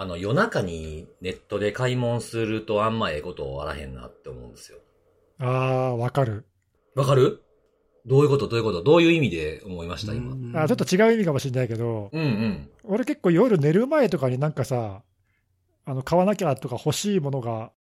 [0.00, 4.78] あの、夜中にネットで買い物するとあんまええことあらへんなって思うんですよ。
[5.40, 6.46] ああ、わかる。
[6.94, 7.42] わかる？
[8.06, 8.46] どういうこと？
[8.46, 8.80] どういうこと？
[8.84, 10.34] どういう意味で思いました、今。
[10.34, 12.70] うんあちょっと違う意味かもしれないけど、うん。
[12.84, 15.02] 俺結構夜寝る前とかになんかさ、
[15.84, 17.72] あの、買わなきゃとか欲しいものが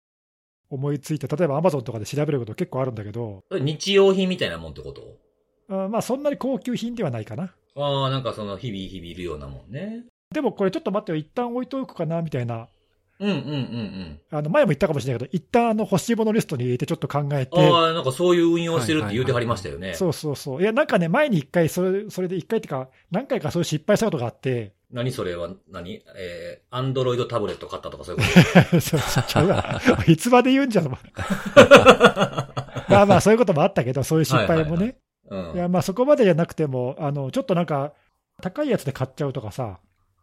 [0.71, 5.03] 思いついて、例えばアマゾンとかで調べること結構あるんだけど、日用品みたいなもんってこと？
[5.69, 7.53] あまあそんなに高級品ではないかな。
[7.77, 10.07] ああ、なんかその日々日々いるようなもんね。
[10.37, 12.69] でもこれちょっと待ってよ、一旦置いとくかなみたいな、
[13.19, 19.95] うんうんうんあの前も言ったかもしれないけど、一旦あの欲しいものリストに入れてちょっと考えてうん。、ああ、なんかそういう運用してるって言うてはりましたよね。
[19.95, 20.61] そうそうそう。
[20.61, 26.03] いや、なんかね、前に一回、それ、それで一回っていうか、何回かそういう失敗したことがあって、何それは何？
[26.17, 28.29] えー、アンドロイドタブレット買ったとかそういうこ
[28.79, 29.81] そうそうちゃうわ。
[30.07, 30.91] いつまで言うんじゃん。
[30.91, 30.99] ま
[33.01, 34.99] あまあ、そういうこともあったけど、そういう失敗もね。
[35.31, 35.57] とうん。
[35.57, 37.95] いや、まあそこまでじゃなくても、あの、ちょっとなんか、
[38.43, 39.79] 高いやつで買っちゃうとかさ、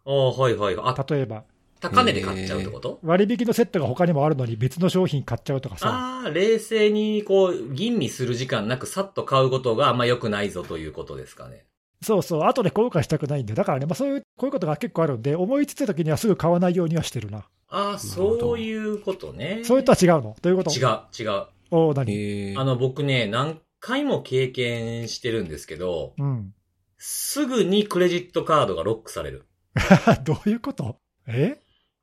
[0.05, 0.75] ああ、はいはい。
[0.77, 1.43] あ、例えば、
[1.79, 11.65] 高値で買っちゃうってこと、割引のセットが他にもあるのに別の商品買っちゃうとかさ、ああ、冷静にこう、吟味する時間なくさっと買うことがあんま良くないぞということですかね。
[12.01, 17.45] そうそう、後で後悔したくないんで、だからね、まあそういう、こういうことが結構あるんで、思いついた時にはすぐ買わないようにはしてるな。
[17.69, 19.61] ああ、そういうことね。
[19.63, 20.35] それとは違うの？
[20.41, 20.71] どういうこと？
[20.71, 21.45] 違う、違う。
[21.71, 22.55] おお何？
[22.57, 26.53] あの、僕ね、何回も経験してるんですけど、うん。
[26.97, 29.45] すぐにクレジットカードがロックされる。
[30.23, 30.97] どういうこと？
[31.27, 31.57] え？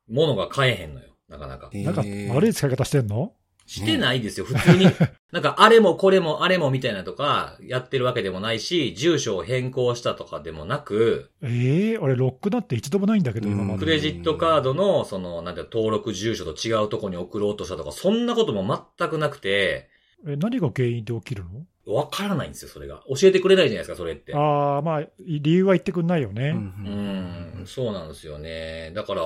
[0.09, 1.07] ものが買えへんのよ。
[1.29, 1.69] なかなか。
[1.73, 3.33] なんか悪い使い方してんの？
[3.65, 4.85] してないですよ、普通に。
[5.31, 13.79] なんか、あれもこれもあれもみたいなとか、やってるわけでもないし、住所を変更したとかでもなく、ええ俺、ロックなんて一度もないんだけど、うん今まで。
[13.79, 19.87] クレジットカードの、その、なんていうの登録住所と違うとこに送ろうとしたとか、そんなことも全くなくて、
[20.27, 21.65] え何が原因で起きるの？
[21.85, 23.03] わからないんですよ、それが。
[23.09, 24.35] 教えてくれないじゃないですか、それって。
[24.35, 26.49] ああ、まあ、理由は言ってくんないよね。
[26.49, 28.91] うんうん、そうなんですよね。
[28.95, 29.23] だから、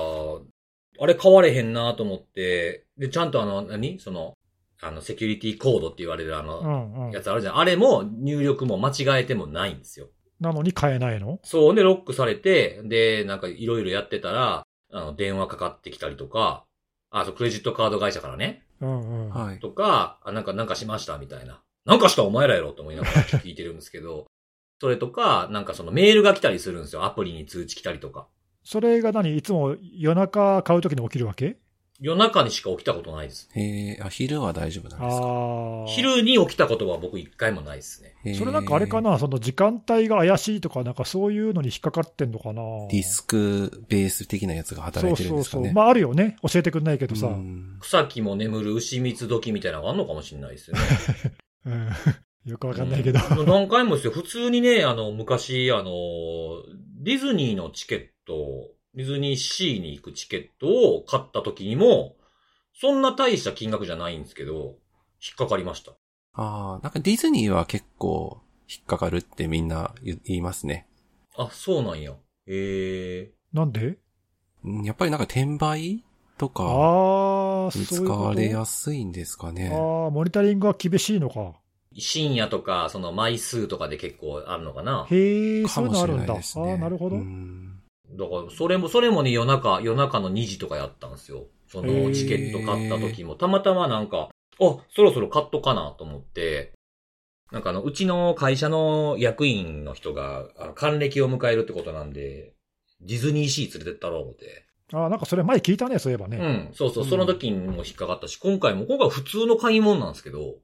[0.98, 4.00] あれ買われへんなと思って、で、ちゃんとあの、何？
[4.00, 4.32] その、
[4.80, 7.10] あの、セキュリティコードって言われるあうの、んうん。
[7.12, 7.58] やつあるじゃん。
[7.58, 10.08] あれも入力も間違えてもないんですよ。
[10.40, 11.40] なのに買えないの？
[11.44, 16.64] そう、で、ロックされて、で、なんかいろいろやってたら、あの、電話かかってきたりとか、
[17.10, 19.30] あ、そう、クレジットカード会社からね、うんうん。
[19.30, 19.58] はい。
[19.60, 21.60] とか、あ、なんか、なんかしました、みたいな。
[21.86, 24.26] なんかしたお前らやろと思いながら聞いてるんですけど、
[24.80, 27.04] それとか、なんかそのメールが来たりするんですよ。
[27.04, 28.26] アプリに通知来たりとか。
[28.62, 29.36] それが何？
[29.36, 31.56] いつも夜中買うときに起きるわけ？
[31.98, 33.48] 夜中にしか起きたことないです。
[33.54, 35.84] へえ、あ、昼は大丈夫なんですか？
[35.86, 38.34] 昼に起きたことは僕一回もないですね。
[38.34, 39.18] それなんかあれかな？
[39.18, 42.60] その時間帯が怪しいとか、なんかそういうのに引っかかってんのかな？
[42.90, 45.62] ディスクベース的なやつが働いてるんそうそうそう。
[45.62, 45.84] ですかね。
[45.84, 46.36] まああるよね。
[46.46, 47.30] 教えてくんないけどさ。
[47.80, 50.70] 草木も眠る牛蜜時みたいなのがあるのかもしれないです
[52.44, 53.18] よくわかんないけど。
[53.38, 54.12] うん何回もですよ。
[54.12, 56.62] 普通にね、あの、昔、あの、
[57.02, 62.16] ディズニーのチケット、ディズニーシーに行くチケットを買った時にも、
[62.72, 64.78] そんな大した金額じゃないんですけど、
[65.20, 65.92] 引っかかりました。
[66.34, 70.86] ああ、なんかディズニーは結構引っかかるってみんな言言いますね。
[71.36, 72.12] あ、そうなんや。
[72.46, 73.30] へえ。
[73.52, 73.98] なんで？
[74.64, 76.04] うんやっぱりなんか転売
[76.38, 76.70] とかああ、
[77.74, 78.22] に使そういうこと？
[78.22, 79.70] われやすいんですかね。
[79.72, 81.54] ああ、モニタリングは厳しいのか。
[81.98, 85.06] 深夜とか、その枚数とかで結構あるのかな。
[85.10, 86.22] へえ、そういうのあるだ。
[86.22, 86.72] あなんいですね。
[86.74, 87.16] あ、なるほど。
[87.16, 91.46] うんだから、それも、それもね、夜中、夜中の2時とかやったんですよ。
[91.68, 94.28] そのチケット買った時も、たまたまなんか、
[94.60, 96.72] あ、そろそろ買っとかなと思って、
[97.50, 102.54] なんかあの、うちの会社の役員の人が、あの還暦を迎えるってことなんで、
[103.00, 104.65] ディズニーシー連れてったろう思って。
[104.92, 106.36] ああ、なんかそれ前聞いたね、そういえばね。
[106.36, 110.56] うん、そうそう、うんその時にも引っかかったし、今回も、今回は普通の買い物なんですけど、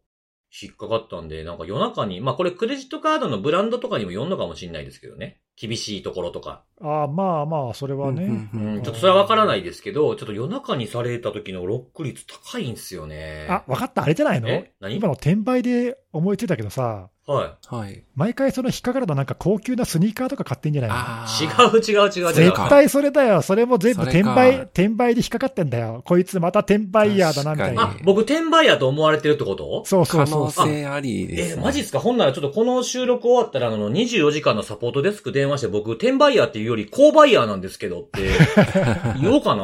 [0.63, 5.41] 引っかかったんで、なんか夜中に、まあこれクレジットカードのブランドとかにも読んのかもしれないですけどね。
[5.57, 6.65] 厳しいところとか。
[6.81, 8.25] ああ、まあまあ、それはね。
[8.25, 13.47] うんうんうんうん、ちょっとそれはわからないですけど、ちょっと夜中にされた時のロック率高いんですよね。
[13.49, 14.49] あ、わかった、あれじゃないの？
[14.51, 14.75] え？
[14.79, 14.97] 何？
[14.97, 18.03] 今の転売で思いついたけどさ、ははい。
[18.17, 20.97] 毎回その引っかかるのなんか高級なスニーカーとか買ってんじゃないの？
[20.97, 21.47] あい。
[21.47, 21.65] あ。
[21.65, 22.33] 違う違う違う違う。
[22.35, 23.43] 絶対それだよ。
[23.43, 26.03] それも全部転売、転売で引っかかってんだよ。
[26.05, 27.83] こいつまた転売ヤーだな、みたいな。
[27.85, 29.85] あ、僕転売やと思われてるってこと？
[29.87, 30.69] そうそうそう可能。
[30.69, 31.63] 性ありですえ、ね。
[31.63, 32.01] マジっすか？
[32.01, 38.31] ほんならちょっとこの収録終わったら、あの、24時間のサポートデスク電話して僕、転売ヤーっていうより、購買ヤーなんですけどって、
[39.23, 39.63] 言おうかな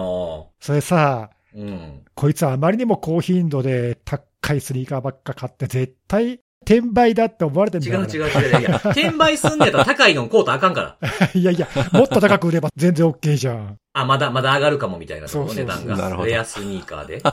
[0.60, 2.02] それさ、うん。
[2.14, 8.00] こいつあまりにも高頻度で高いスニーカーばっか買って、絶対転売だって思われてんだよ。
[8.02, 8.60] 違う違う違う。
[8.60, 10.96] いや、転売すんねやったら高いの買うとあかんから。
[11.00, 11.06] う。
[11.38, 13.76] いやいや、もっと高く売れば全然 OK じゃん。
[13.94, 16.26] あ、まだ、まだ上がるかもみたいな、そうそうそう値段が。
[16.26, 17.22] レアスニーカーで。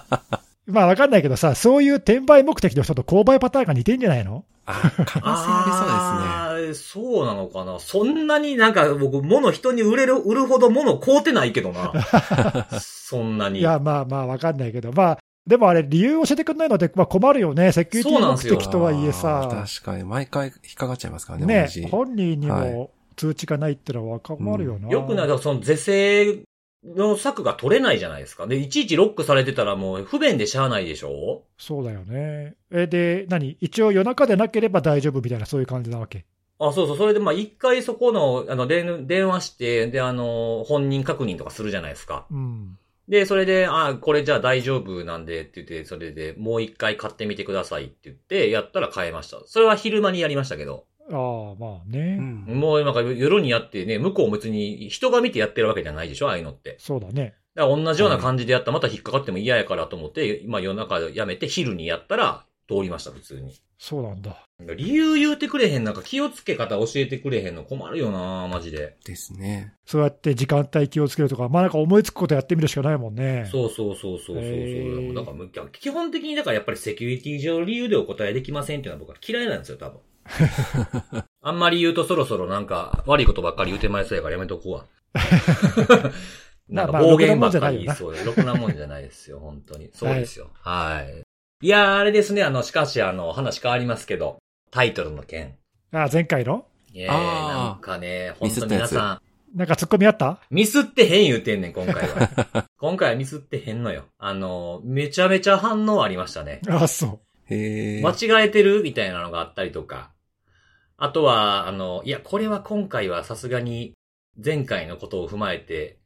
[0.68, 4.46] まあわかんないけどさ、そういう転売目的の人と購買パターンが似てんじゃないの？
[4.66, 4.74] あ、
[5.06, 7.78] 可能性あーそうなのかな。
[7.80, 11.94] そんなになんか僕、物人に売れる、売るほど物買うてないけどな。
[12.82, 13.60] そんなに。
[13.60, 17.71] いや、まあまあわかんないけど、まあ、でもあれ、理由教えてくんないので、まあ困るよね。
[17.71, 24.89] セキュリティ目そうなんですよ的とはいえさ、確かに、毎回引っかかっちゃいますからね、ね本人にはも通知がないってのは困るよな。
[24.89, 26.39] よくない、その是正
[26.83, 28.47] の策が取れないじゃないですか。
[28.47, 31.44] で、いちいちロックされてたらもう不便でしゃあないでしょ？
[31.57, 32.56] そうだよね。
[32.71, 33.57] え、で、何？
[33.62, 36.25] 一応夜中でなければ大丈夫みたいな、そういう感じなわけ？
[36.57, 36.98] あ、そうそう。
[36.98, 42.25] それでまあ一回そこの、あの、電電話して、で、あの、本人確認とかするじゃないですか。
[42.31, 42.77] うん。
[43.07, 49.42] で、それで、あ、これじゃあ大丈夫なんでって言って、それでもう一回買ってみてくださいって言って、やったら買えました。
[49.46, 50.86] それは昼間にやりましたけど。
[51.12, 52.60] ああ、まあね、うん。
[52.60, 56.78] もうなんか夜にやってね、向こうも別に人が見てやってるわけじゃないでしょああいうのって。
[56.80, 57.36] そうだね。
[57.54, 63.53] だから同じような感じでやったらまた引っかかっても嫌やからと思って、まあ夜中やめて昼にやったら通りました、普通に。
[63.77, 64.44] そうなんだ。
[64.75, 68.95] 理由言うてくれへん、なんか気をつけ方教えてくれへんの困るよなマジで。
[69.06, 69.73] ですね。
[69.85, 73.47] そうやって時間帯気をつけるとか、まあなんか思いつくことやってみるしかないもんね。
[73.51, 75.13] そうそうそうそうそうそう。
[75.13, 75.31] だか
[75.62, 80.00] ら基本的にだからやっぱりセキュリティ上の理由でお答えできませんっていうのは僕は嫌いなんですよ、多分。
[81.41, 84.85] あんまり言うとそろそろなんか悪いことばっかり言うてまいそうやからやめとこうわ。
[86.67, 89.91] なんかまあ暴言ばっかり言いそうで、ろくなもんじゃないですよ、本当に。
[89.94, 90.50] そうですよ。
[90.62, 91.25] はい。
[91.65, 94.38] いやー、あれですね、あの、しかし、あの、話変わりますけど、
[94.69, 95.56] タイトルの件。
[95.91, 96.67] ああ、前回の？
[96.94, 100.39] いやー、なんかね、本当ミスったやつ皆さん、なんかツッコミあった？
[100.51, 102.67] ミスってへん言うてんねん、今回は。
[102.77, 104.03] 今回はミスってへんのよ。
[104.19, 106.62] あの、めちゃめちゃ反応ありましたね。
[106.69, 108.01] ああ、そへえ。
[108.03, 110.12] 間違えてるみたいなのがあったりとか。
[110.97, 113.95] あとは、あの、いや、これは今回はさすがに
[114.38, 115.97] 前回のことを踏まえて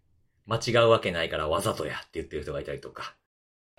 [0.45, 3.13] 間違うわけないからわざとやって言ってる人がいたりとか。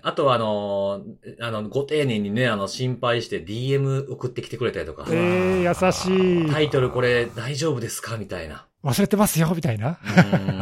[0.03, 1.03] あとは、あの、
[1.41, 5.07] あの、ご丁寧にね、あの、心配して DM 送ってきてくれたりとかう。。
[5.15, 6.51] ええ優しい。
[6.51, 8.17] タイトルこれ大丈夫ですか？
[8.17, 8.67] みたいな。
[8.85, 9.99] 忘れてますよ、みたいな。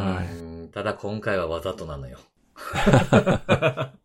[0.72, 2.18] ただ今回はわざとなのよ。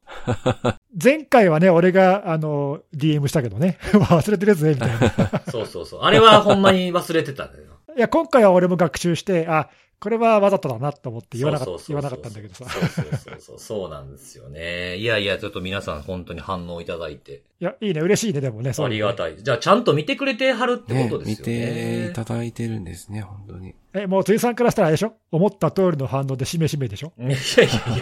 [1.01, 3.77] 前回はね、俺が、あの、DM したけどね。
[3.93, 5.41] 忘れてるやつね、みたいな。
[5.51, 6.01] そうそうそう。
[6.03, 7.65] あれはほんまに忘れてたんだよ。
[7.97, 9.69] いや、今回は俺も学習して、あ、
[10.03, 12.65] これはわざとだなと思って言わなかそうそうそう言わなかったんだけどさ。
[12.69, 13.59] そうそうそうそう。
[13.59, 14.97] そうなんですよね。
[14.97, 17.43] いやいや、ちょっと皆さん本当に反応いただいて。
[17.61, 19.41] いや、いいね、嬉しいね、でもね、そうねりがたい。
[19.41, 22.09] じゃあ、ちゃんと見てくれてはるってねことですよ見てね。
[22.09, 23.75] いただいてるんですね、本当に。
[23.93, 25.13] え、もう辻さんからしたらあれでしょ？
[25.31, 27.13] 思った通りの反応でしめしめでしょ？
[27.17, 27.33] いやい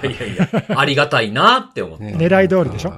[0.04, 2.06] やいやいやいや、ありがたいなって思って。
[2.06, 2.94] ね狙い通りでしょ？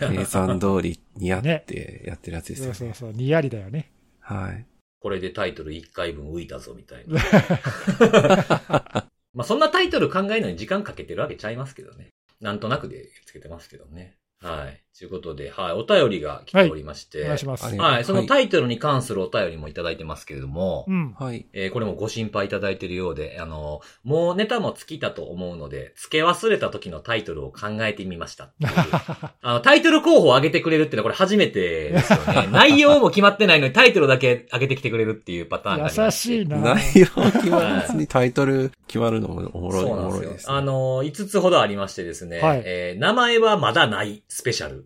[0.00, 2.74] 計算通りにやってやってるやつですよね。
[2.74, 3.92] そうそうそう、にやりだよね。
[4.20, 4.64] はい。
[5.06, 7.14] これでタイトル1回分浮いたぞみたいな。
[9.34, 12.08] まあそんなタイトル考えるのに時間かけてるわけちゃいますけどね。
[12.40, 14.16] なんとなくでつけてますけどね。
[14.40, 14.82] はい。
[14.98, 15.72] ということで、はい。
[15.72, 17.22] お便りが来ておりまして。
[17.22, 18.04] お願いしますはい。
[18.04, 21.12] そのタイトルに関するお便りもいただいてますけれども、うん。
[21.18, 21.46] はい。
[21.52, 28.50] えーこれもご心配いただいているようで、あの、もうネタも尽きたと思うので、付け忘れた時のタイトルを考えてみました。
[29.42, 32.48] あの、タイトル候補を上げてくれるっていうのはこれ初めてですよね。
[32.52, 36.56] 内容も決まってないのにタイトルだけ上げてきてくれるっていうパターンがありま優しいな。
[36.58, 40.38] 内容決まらずにタイトル決まるのもおもろい、おそうなんですよもろいで。
[40.38, 40.54] すね。
[40.56, 44.85] あの、5つほどありましてですね、はいえー名前はまだないスペシャル。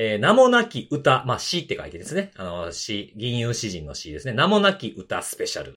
[0.00, 2.30] えー名もなき歌、まあ、詩って書いてですね。
[2.36, 4.32] あの、詩、銀融詩人の詩ですね。
[4.32, 5.74] 名もなき歌スペシャル。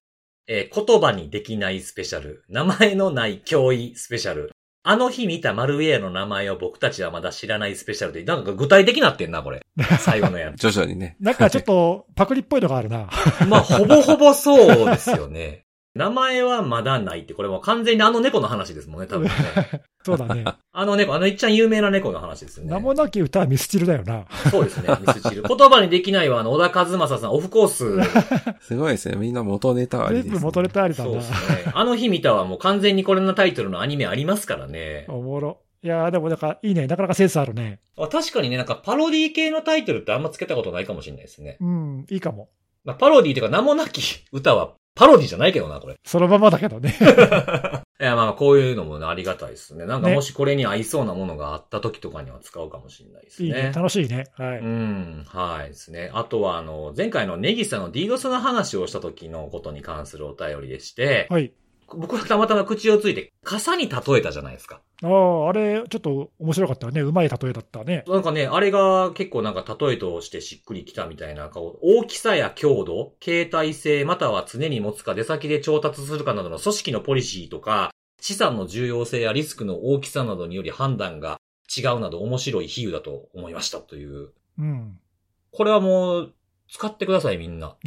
[0.47, 2.44] えー言葉にできないスペシャル。
[2.47, 4.51] 名前のない脅威スペシャル。
[4.83, 9.61] あの日見たマルウェアの名前を僕たちはまだ知らないスペシャルで、なんか具体的になってんな、これ。
[9.99, 10.69] 最後のやつ。
[10.69, 11.18] 徐々にね。
[11.19, 13.09] なんかちょっとパクリっぽいのがあるな。
[13.49, 15.66] まあ、ほぼほぼそうですよね。
[15.94, 19.31] 名前はまだないって、これもう完全にあの猫の話ですもんね、多分ね。
[20.04, 20.45] そうだね。
[20.71, 22.71] あの猫、あのいっちゃん有名な猫の話ですよね。
[22.71, 24.26] 名もなき歌はミスチルだよな。
[24.50, 25.44] そうですね、ミスチル。
[25.44, 28.00] 言葉にできないは、あの、小田和正さん、オフコース。
[28.66, 29.18] すごいですね。
[29.18, 30.31] みんな元ネタありです、ね。
[30.31, 31.26] 全部元ネタありだなそうで。
[31.26, 31.31] す
[31.66, 31.71] ね。
[31.74, 35.06] あの日見たはもう完全にこれのタイトルのアニメありますからね。
[35.10, 35.60] おもろ。
[35.83, 36.88] いやーでもなんかいいね。
[36.88, 37.80] なかなかセンスあるね。
[37.98, 41.57] あ確かにね、なんかパロディ系のタイトルってあんまつけたことないかもしれないですね。
[41.60, 42.50] うん、いいかも。
[42.83, 45.95] まあ、パロディっていうか名もなき 歌はパロディじゃないけどな、これ。
[46.04, 46.94] そのままだけどね。
[48.02, 49.85] いや、まあ、こういうのもねありがたいですね。
[49.85, 53.47] なんかねもしこれに合いそうなものがあった時とかには使うかもしれないですね。
[53.47, 53.71] いいね。
[53.73, 54.26] 楽しいね。
[54.33, 54.66] はうい。
[54.66, 56.09] ん、はいですね。
[56.14, 61.54] あとは、あの、前回のネギさんの DDoS の話をした時のことに関するお便りでして、はい。
[61.98, 64.81] 僕はたまたま口をついて傘に例えたじゃないですか。
[65.04, 67.02] ああ、あれ、ちょっと面白かったね。
[67.02, 68.04] うまい例えだったね。
[68.07, 81.40] なんかね、あれが結構なんか例えとしてしっくりきたみたいな、こう大きさや強度、形態性、または常に持つか出先で調達するかなどの組織のポリシーとか、資産の重要性やリスクの大きさなどにより判断が
[81.76, 84.30] 違うなど面白い比喩だと思いましたという。
[84.60, 85.00] うん。
[85.52, 86.33] これはもう、
[86.69, 87.76] 使ってください、みんな。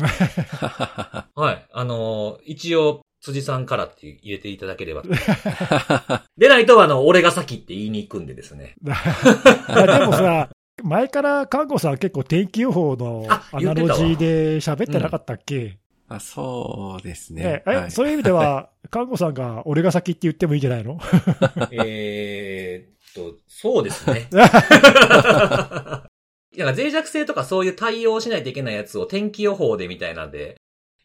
[1.34, 1.66] はい。
[1.72, 5.02] あのー一応、辻さんからって入れていただければ。
[6.36, 8.74] でないと、あの、俺が先って言いに行くんでですね。
[8.84, 10.50] でもさ、
[10.82, 17.42] 前から看護さん結構天気予報のあアナロジーで喋ってなかったっけ、あそうですね。
[17.42, 21.00] ねえはいそういう意味では、看護さんが俺が先って言ってもいいんじゃないの？
[21.72, 24.28] えーっと、そうですね。
[24.32, 26.10] なんか
[26.56, 30.56] 脆弱性とかそういう対応しないといけないやつを天気予報でみたいなんで、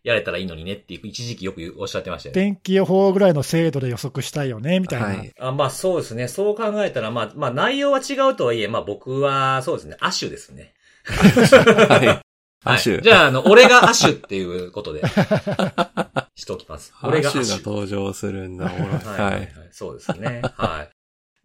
[0.03, 2.41] やれたらいいのにねって一時期よくおっしゃってましたよね。
[2.41, 5.07] 天気予報ぐらいの精度で予測したいよね、みたいな。
[5.07, 5.33] はい。
[5.39, 6.27] あまあそうですね。
[6.27, 9.97] そう考えたら、まあ、まあ内容は違うとはいえ、まあ僕はそうですね。
[9.99, 10.73] アシュですね。
[11.05, 12.29] はい。
[12.63, 12.93] アシュ。
[12.93, 15.01] はいじゃあ、あの、俺がアシュっていうことで、
[16.35, 16.93] しときます。
[17.01, 17.43] ア 俺がアシュ。
[17.43, 18.65] シュが登場するんだ。
[18.65, 19.47] はい、ははいい。。
[19.71, 20.41] そうですね。
[20.55, 20.89] はい。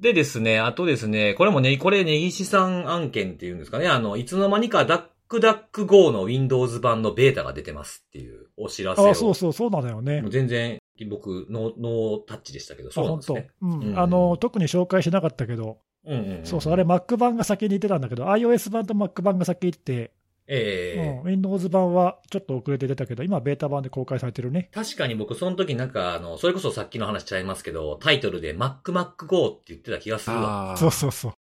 [0.03, 9.11] でですね、あとですね、これもね、これ、ネギシさん案件っていうんですかね、あの、いつの間にかダックダック GO の Windows 版のベータが出てますっていうお知らせを。
[9.11, 10.23] あそうそう、そうなのよね。
[10.29, 10.79] 全然、
[11.09, 13.51] 僕、ノー、ノータッチでしたけど、あ、そうなんですね。
[13.63, 16.47] うん、うんあの、特に紹介しなかったけど、うんうん、うん。
[16.47, 20.13] そうそう、あれ Mac 版が先に出てたんだけど、iOS 版と Mac 版が先に出て、
[20.47, 24.69] ええうん、Windows 版はちょっと遅れて出たけど、今ベータ版で公開されてるね。
[24.75, 30.77] 確かに僕、その時なんか、あの、それこそさっきの話ちゃいますけど、タイトルで Mac Mac Go って言ってた気がするわ。
[30.77, 31.33] そうそうそう。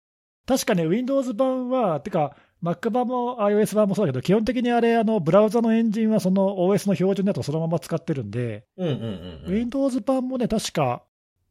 [0.47, 9.53] 確かね、Windows 版は、てか、Mac 版も iOS 版もそうだけど、基本的にあれ、あの、ブラウザのエンジンはその OS の標準のやつをそのまま使ってるんで、うんうんうん、うん。
[9.53, 11.03] Windows 版もね、確か、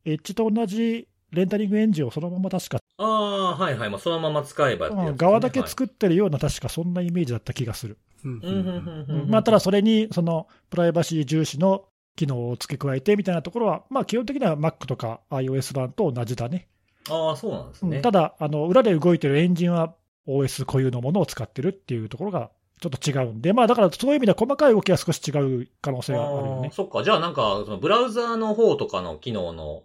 [0.06, 3.90] エッジと同じレンタリングエンジンをそのまま確か、ああ、はいはい。
[3.90, 7.98] まあ、そのまま使えばね、うん側だけ作ってるような、確かそんなイメージだった気がする。
[8.24, 8.52] うんはい。
[8.52, 9.30] うんうんうんうん。
[9.30, 16.68] まあ、ただそれに、その、プライバシー重視の機能を付け加えてみたいなところは、まあ、基本的には Mac とか iOS 版と同じだね。
[17.10, 17.98] ああ、そうなんですね。
[17.98, 19.96] うんただあの、裏で動いてるエンジンは
[20.28, 22.52] OS 固有のものを使ってるっていうところが
[22.82, 26.72] ちょっと違うんで、まあ、だからそういう意味では細かい動きは少し違う可能性があるよね。
[26.74, 27.04] そっか。
[27.04, 29.84] じゃあなんか、そのブラウザーの方とかの機能の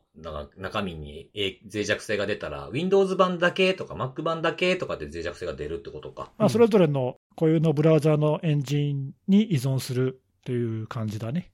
[0.57, 6.31] 中身にえ脆弱性が出たら、Windows 版だけとか Mac 版だけとかで脆弱性が出るってことか。
[6.39, 11.51] まあ、それぞれの固有のブラウザのエンジンに依存するという感じだね。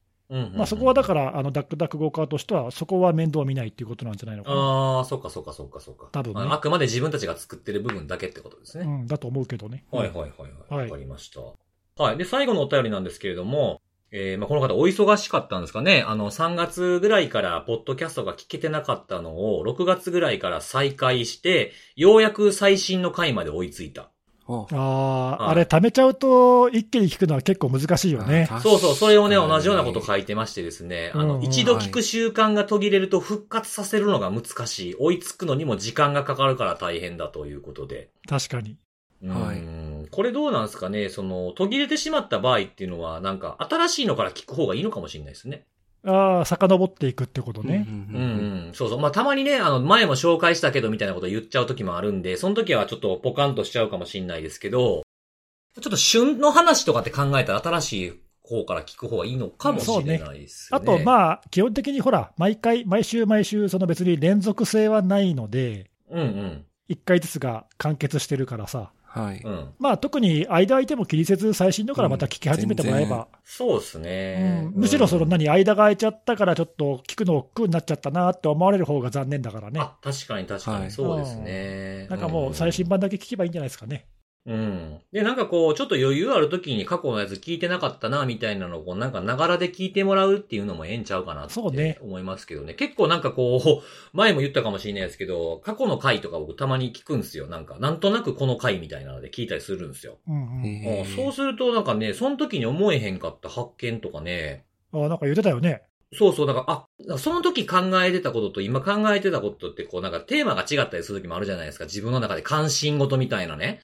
[0.55, 4.57] まあ、そこはだから、あのダックダックゴーカーとしては、そこは面倒見ないっていうことなんじゃないのかな。
[4.57, 6.09] ああ、そっかそっかそっかそっか。
[6.13, 8.85] 多分ねああくまで自分たちが作ってる部分だけってことですね。
[8.85, 9.85] うん、だと思うけどね。
[9.91, 10.75] はいはいはいはい。
[10.75, 11.41] はいわかりました。
[12.03, 12.17] はい。
[12.17, 16.05] で、最後のお便りなんですけれども、えー、まあ、この方お忙しかったんですかね。
[16.07, 24.12] あの、3月ぐらいから、ポッドキャストが聞けてなかったのを、6月ぐらいから再開して、ようやく最新の回まで追いついた。
[24.49, 28.49] おああ、はいあれ、貯めちゃうと、一気に聞くのは結構難しいよね。
[28.51, 34.97] あそうそう、それをね、同じようなこと書いてましてですね、あの、一度聞く習慣が途切れると復活させるのが難しい。
[34.99, 38.11] 追いつくのにも時間がかかるから大変だということで。
[38.29, 38.77] 確かに。
[39.25, 41.09] はいうんこれどうなんですかね？
[41.09, 45.65] その、途切れてしまった場合っていうのは、なんか、新しいのから聞く方がいいのかもしれないですね。
[46.05, 47.87] ああ、遡っていくってことね。
[47.89, 48.25] うんうん
[48.67, 48.75] うん。
[48.75, 49.01] そうそう。
[49.01, 55.03] まあ、たまにね、あの、前も紹介したけどみたいなこと言っちゃう時もあるんで、その時はちょっとポカンとしちゃうかもしれないですけど、
[55.81, 60.87] ちょっと旬の話とかって考えたら新しい方から聞く方がいいのかもしれないですよあね。
[60.87, 66.65] と、まあ、基本的にほら、毎回、毎週毎週、その別に連続性はないので、うんうん。
[66.89, 69.41] 一回ずつが完結してるからさ、はい。
[69.45, 69.75] うん。
[69.79, 74.63] まあ、特に間空いても気にせず、最新のからまた聞き始めてもらえば、そうですうね。
[74.63, 79.81] んむしろそのうん何、間が空いちゃったから、ちょっと聞くの億劫になっちゃったなって思われる方が残念だからね。
[79.81, 82.07] あ、確かに確かに、はいそうですね。
[82.09, 84.07] なんかもう、最新版だけ聞けばいいんじゃないですかね。
[84.45, 85.01] うん。
[85.13, 92.75] で、なんかこう、ちょっと余裕ある時に過去のやつ聞いてなかったな、みたいなのを、こう、なんか、ながらで聞いてもらうっていうのもええんちゃうかなってそうね思いますけどね。
[92.75, 93.83] 結構なんかこう、
[94.17, 97.47] 前も言ったかもしれないですけど、過去の回とか僕たまに聞くんですよ。
[97.47, 100.19] なんか、なんとなくこの回みたいなので聞いたりするんですよ。
[100.27, 101.05] うんうん。
[101.05, 105.83] そうするとなんかね、その時に思えへんかった発見とかね、あなんか言ってたよね。
[106.15, 111.87] そうそう、だから、あ、その時考えてたことと今考えてたことって、こうなんかテーマが違ったりする時もあるじゃないですか。
[111.87, 113.81] 自分の中で関心事みたいなね。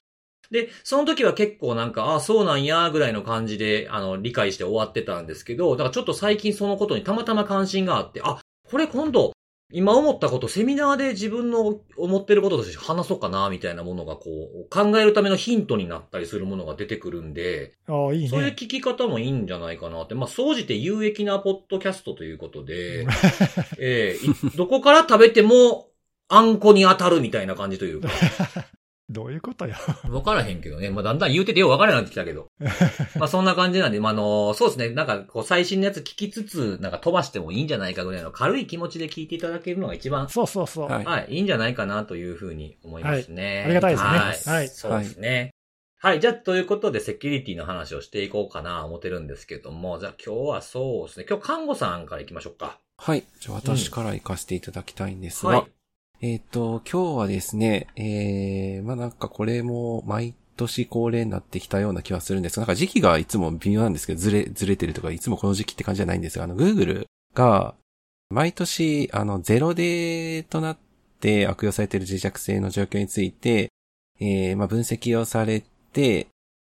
[0.51, 9.33] で、その時は結構なんか、あそうなんや、ぐらいの感じで、あの、理解して終わってたんですけど、だからちょっと最近そのことにたまたま関心があって、あ、これ今度、
[9.71, 18.55] 今思ったこと、セミナーで自分の思ってることとして話そうかな、みたいなものがこう、考えるためのヒントになったりするものが出てくるんで、ああ、いいそういうね。
[18.57, 20.15] 聞き方もいいんじゃないかなって。
[20.15, 23.05] まあ、総じて有益なポッドキャストということで、
[23.77, 25.89] ええい どこから食べても、
[26.29, 28.09] あんこに当たるみたいな感じというか。
[29.09, 29.75] どういうことよ？
[30.09, 30.89] わからへんけどね。
[30.91, 32.47] まあ、だんだん言うててようわからなくなってきたけど。
[33.17, 34.89] まあ、そんな感じなんで、まあ、あの、そうですね。
[34.89, 40.89] なんか、こう、最新のやつ聞きつつ、なんか飛ばしてもいいんじゃないかぐらいの軽い気持ちで聞いていただけるのが一番、そうそうそう。
[40.89, 43.43] はいはい、いいんじゃないかなというふうに思いますね。
[43.43, 44.19] はいありがたいですねはい。
[44.57, 45.53] はいそうですね。
[46.01, 46.21] はい。
[46.21, 51.25] じゃあ、ということで、セキュリティの話をしていこうかな、思ってるんですけども、じゃあ今日はそうですね。
[51.29, 52.79] 今日、看護さんから行きましょうか。
[52.97, 53.23] はい。
[53.41, 55.71] じゃあ私から行かせていただきたいんですが、はい。
[56.21, 67.73] えっ、と、今日はですね、えー、まあなんかこれも毎年恒例になってきたような気はするんですが、なんか時期がいつも微妙なんですけど、ずれ、ずれてるとか、いつもこの時期って感じじゃないんですが、あの、Google が、
[68.29, 70.77] 毎年、あの、ゼロデーとなっ
[71.21, 73.71] て悪用されている脆弱性の状況について、
[74.19, 76.27] えー、まあ分析をされて、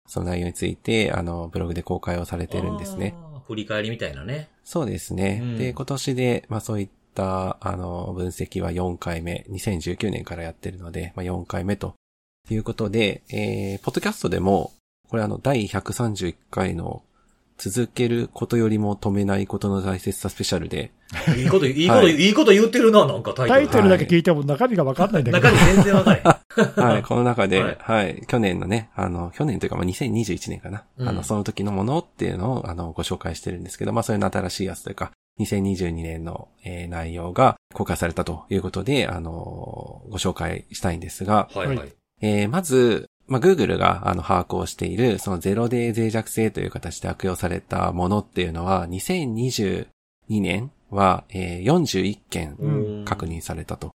[0.08, 3.16] その内容について、あの、ブログで公開をされてるんですね。
[3.48, 4.50] 振り返りみたいなね。
[4.66, 5.39] そうですね。
[5.42, 11.96] うんで、今年で、まあそういった、あの、分析は4回目、2019年からやってるので、まあ4回目と
[12.52, 14.72] いうことで、えー、ポッドキャストでも、
[15.10, 17.02] これあの、第131回の、
[17.58, 20.92] 続けることよりも止めないことの大切さスペシャルで、
[21.36, 23.62] いいこと、いいこと、はいい、いこと言ってるな、なんかタイトル。
[23.62, 25.52] タイトルだけ聞いても中身が分かんないんだけど。
[25.52, 26.26] 中身全然わかれへん。
[26.86, 41.94] はい、この中で、ははいい、去年のね、あの、去年というか、まあ、2021年かな、うんあの、その時のものっていうのを、あの、ご紹介してるんですけど、まあ、それの新しいやつというか、2022年の、えー内容が公開されたということで、あの、ご紹介したいんですが、はいはい。
[42.22, 49.86] えーまず、まあ、Google が、あの、把握をしている、そのゼロデー脆弱性という形で悪用されたものっていうのは、2022
[50.29, 53.91] 年は、えー41件うん確認されたと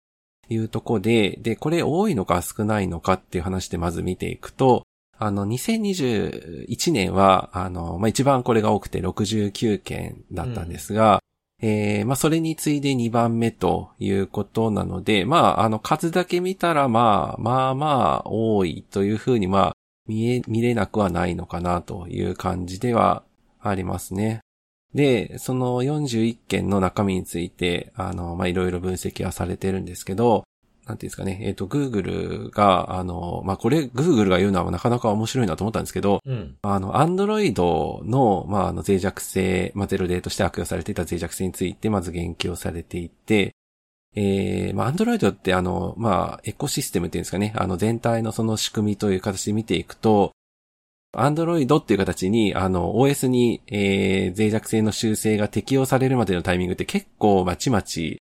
[0.49, 4.83] いうところで、で、これ多いのか少ないのかっていう話でまず見ていくと、
[5.17, 11.21] あの、2021年は、あの、まあ、一番これが多くて69件だったんですが、
[11.63, 19.73] えーまあ、それに次いで2番目ということなので、まあ、あの、数だけ見たら、まあ、まあまあ、多いというふうに、まあ、
[20.07, 23.23] 見え、見れなくはないのかなという感じでは
[23.61, 24.41] ありますね。
[24.95, 30.45] で、その41件の中身について、あの、まあ、いろいろ分析はされてるんですけど、
[30.87, 36.57] なんていうんですかね、えっ、と、Google が、あの、まあ、これ、Google が言うのはなかなか面白いなと思ったんですけど、うん。
[36.63, 43.55] あの、Android の、まあ、あの、脆弱性、まあ、ゼロデーとして悪用されていた脆弱性について、まず言及をされていて、
[44.15, 50.33] えー、まあ、Android ってあの、まあ、エコシステムっていうんですかね、あの、全体のその仕組みという形で見ていくと、
[51.17, 58.21] Android っていう形に、あの、OS に、えー、脆弱性の修正が適用されるまでのタイミングって結構まちまち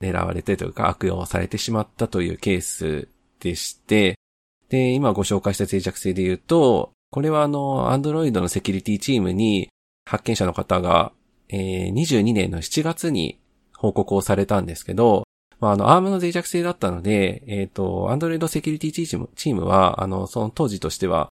[0.00, 3.08] 狙われてというか悪用されてしまったというケース
[3.40, 4.16] でして、
[4.68, 9.68] で、今ご紹介した脆弱性で言うと、これはあの、Android のセキュリティチームに
[10.06, 11.12] 発見者の方が、
[11.48, 13.38] えー22年の7月に
[13.76, 15.24] 報告をされたんですけど、
[15.60, 21.28] まあ、あの、ARM の脆弱性だったので、えっ、と、Android セキュリティチームチームは、あの、その当時としては、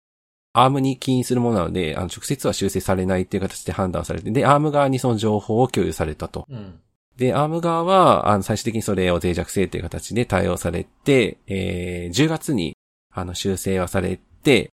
[0.55, 6.45] ARM に起因するものなので、あの、直接は修正されないっていう形で判断されて、で、ARM 側にその情報を共有されたと。
[6.49, 6.79] うん。
[7.19, 12.77] で、ARM 側は、あの、最終的にそれを脆弱性という形で対応されて、えー、10月に、
[13.13, 14.69] あの、修正はされて、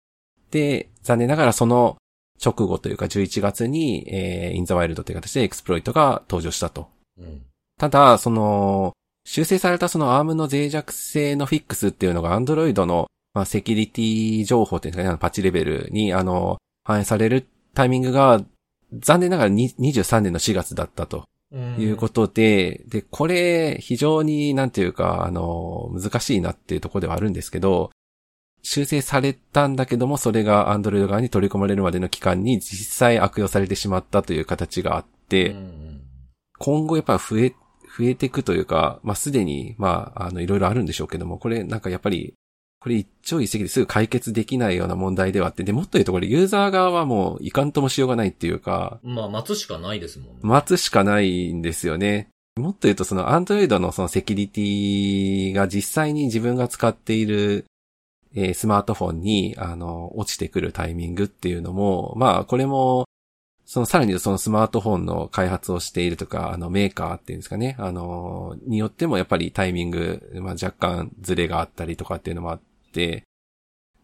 [0.51, 1.97] で、残念ながらその
[2.45, 6.89] 直後というか11月に、えー、in the wild という形でエクスプロイトが登場したと。
[7.19, 7.43] うん。
[7.81, 8.93] ただ、その、
[9.27, 18.45] 修正されたその ARM の脆弱性のフィックスっていうのが Android の、まあ、セキュリティ情報っていうかね、あのパッチレベルに、あの、反映されるタイミングが、
[18.93, 21.25] 残念ながらに23年の4月だったとうん。
[21.55, 27.91] いうことで、で、これ、非常になんていうか、あの、難しいなっていうところではあるんですけど、
[28.63, 35.55] 修正されたんだけども、それが Android 側に取り込まれるまでの期間に実際悪用されてしまったという形があって、
[36.59, 37.55] 今後やっぱ増え、
[37.97, 42.35] 増えていくというか、まあ、すでに、まあ、あの、いろいろあるんでしょうけども、これなんかやっぱり
[42.85, 50.41] これ一朝一夕ですぐ解決できないような問題ではあって、で、もっと言うとこれユーザー側はもういかんともしようがないっていうか、まあ、待つしかないですもんね。
[50.43, 52.29] 待つしかないんですよね。
[52.57, 57.65] もっと言うとその Android のそのセキュリティが実際に自分が使っている、
[58.35, 63.07] えースマートフォンに、あの、落ちてくるタイミングっていうのも、まあ、これも、
[63.65, 72.74] そのさらにそのスマートフォンの開発をしているとか、あのメーカーっていうんですかね、あの、によってもやっぱりタイミング、まあ若干ズレがあったりとかっていうのもあって、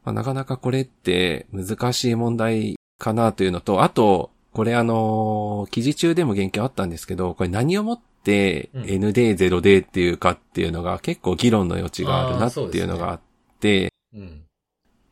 [0.04, 8.82] まあ、なかなかこれって難しい問題かなというのと、あと、これあの、記事中でも言及あったんですけど、これ何をもってうん。
[8.84, 13.20] ND、0D っていうかっていうのが結構議論の余地があるなっていうのがあっ
[13.60, 14.42] て、うん。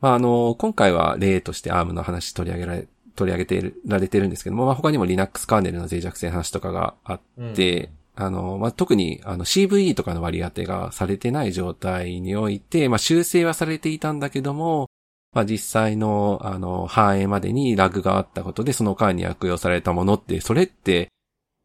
[0.00, 7.54] まあ、あの、今回は例として ARM の話取り上げられ、取り上げてられてるんですけども、まあ、他にも Linux カーネルの脆弱性の話とかがあっうん。
[7.54, 14.90] て、あの、まあ、特に、あの、CVE とかの割り当てがされてない状態において、まあ、修正はされていたんだけども、
[15.32, 21.12] まあ、実際の、あの、反映までにラグがあったことで、その間に悪用されたものって、それって、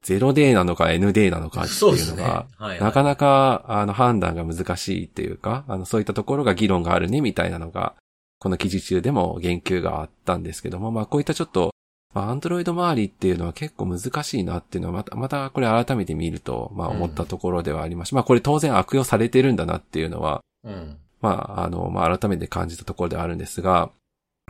[0.06, 1.74] 0D なのか ND なのかって。
[1.74, 2.80] いうのが、はい、はい。
[2.80, 7.96] なかなか、あの、判断が難しいっていうか、あの、そういったところが議論があるね、みたいなのが、
[8.38, 11.73] この記事中でも言及があったんですけども、まあ、こういったちょっと、
[12.14, 18.16] まあ、アンドロイド周りっていうのは結構難しいなっていうのは、また、またこれ改めて見ると、まあ、思ったところではありました。
[18.16, 20.98] まあ、これ当然悪用されてるんだなっていうのは、うん。
[21.22, 23.90] まあ、あの、まあ、改めて感じたところではあるんですが、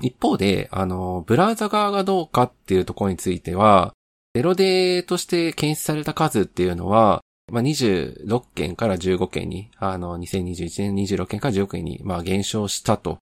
[0.02, 3.94] 一方で、あの、ブラウザ側がどうかっていうところについては、
[4.34, 7.22] ゼロデーとして検出された数っていうのは、
[7.52, 13.20] まあ、26件から15件に、あの、2021年26件から15件に、まあ、減少したと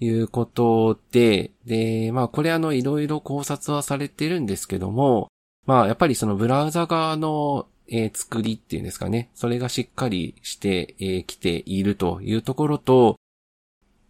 [0.00, 5.28] いうことで、で、まあ、これあの、いろいろ考察はされてるんですけども、
[5.66, 9.30] まあ、やっぱりそのブラウザ側の、えー作りっていうんですかね。
[9.34, 13.16] それがしっかりしてき、えー来ているというところと、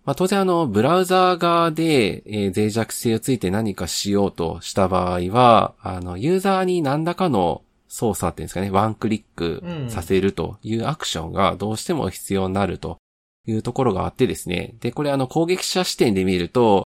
[0.05, 12.99] まあ、当然あの、ブラウザ側で、えー脆弱性をついて何かしようとした場合は、あの、ユーザーに何らかの操作っていうんですかね、ワンクリックさせるというアクションがどうしても必要になると
[13.47, 14.75] いうところがあってですね。
[14.81, 16.85] で、これあの、攻撃者視点で見ると、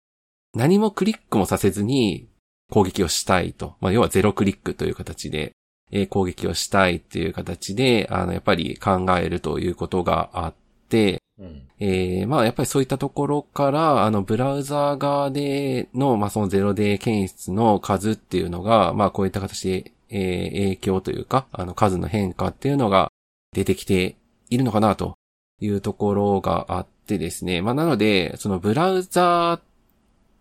[0.54, 2.28] 何もクリックもさせずに
[2.70, 3.76] 攻撃をしたいと。
[3.80, 5.52] まあ、要はゼロクリックという形で、
[5.90, 10.54] えー攻撃をしたいっていう形で、あの、やっぱり考えるということがあっ
[10.88, 11.62] て、うん。
[11.80, 23.10] えーまあやっぱりそういったところから、あの、ブラウザー側での、まあそのゼロデー検出の数っていうのが、まあこういった形で、えー影響というか、あの、数の変化っていうのが
[23.54, 24.16] 出てきて
[24.50, 25.14] いるのかなと
[25.64, 27.62] いうところがあってですね。
[27.62, 29.60] まあなので、そのブラウザ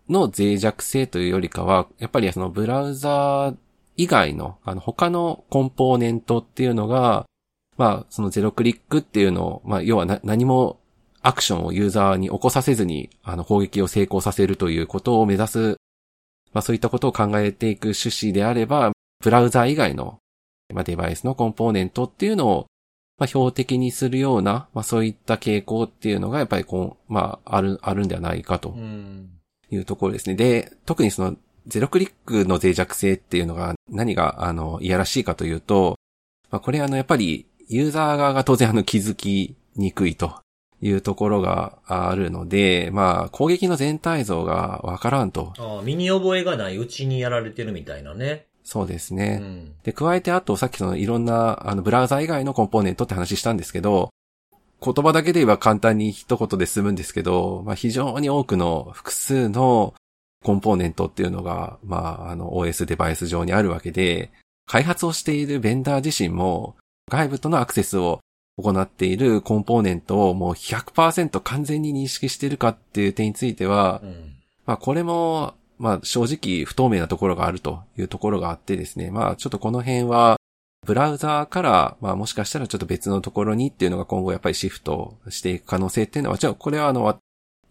[0.08, 3.56] ーの脆弱性というよりかは、やっぱりそのブラウザー
[3.96, 7.26] 以外の、あの、他のコンポーネントっていうのが、
[7.76, 10.78] まあ、そのゼロクリックっていうのを、まあ、要はな何も
[11.22, 15.76] アクションをユーザーに起こさせずに、あの、攻撃を成功させるということを目指す、
[16.52, 20.18] まあ、そういったことを考えていく趣旨であれば、ブラウザー以外の、
[20.74, 22.66] まあ、デバイスのコンポーネントっていうのを、
[23.22, 29.30] まあ、標的にするような、まあ、そういった傾向っていうのが、やっぱりこう、まあ、ある、あるんではないかとうん。
[29.70, 30.34] いうところですね。
[30.34, 31.36] で、特にその、
[31.68, 35.94] ゼロクリックの脆弱性っていうのが何が、あの、いやらしいかというと、
[36.50, 40.34] まあ、これあの、やっぱり、ユーザー側が当然あの、気づきにくいと
[40.80, 45.52] いうところがあるので、まあ、攻撃の全体像がわからんと。
[45.58, 48.46] ああ、身に覚えがないうちにやられてるみたいなね。
[48.64, 49.36] そうですうね。
[49.36, 49.72] ん。
[49.82, 54.10] で、加えてあと、さっきそのいろんな、あの、ブラウザ以外のコンポーネントって話したんですけど、
[54.84, 59.94] 言葉だけで言えば簡単に一言で済むんですけど、まあ、非常に多くの複数の
[60.44, 64.32] コンポーネントっていうのが、まあ、あの、OS デバイス上にあるわけで、
[64.66, 66.76] 開発をしているベンダー自身も、
[67.10, 68.20] 外部とのアクセスを
[68.58, 74.34] 行っているコンポーネントをもう100%完全に認識しているかっていう点については、うん。
[74.66, 79.10] まあこれも、まあ正直不透明なところがあるというところがあってですね。
[79.10, 80.36] まあちょっとこの辺は、
[80.86, 87.18] ブラウザーから、まあもしかしたらちょっと別のところにっていうのが今後やっぱりシフトしていく可能性っていうのは、ちょ、これはあの、わ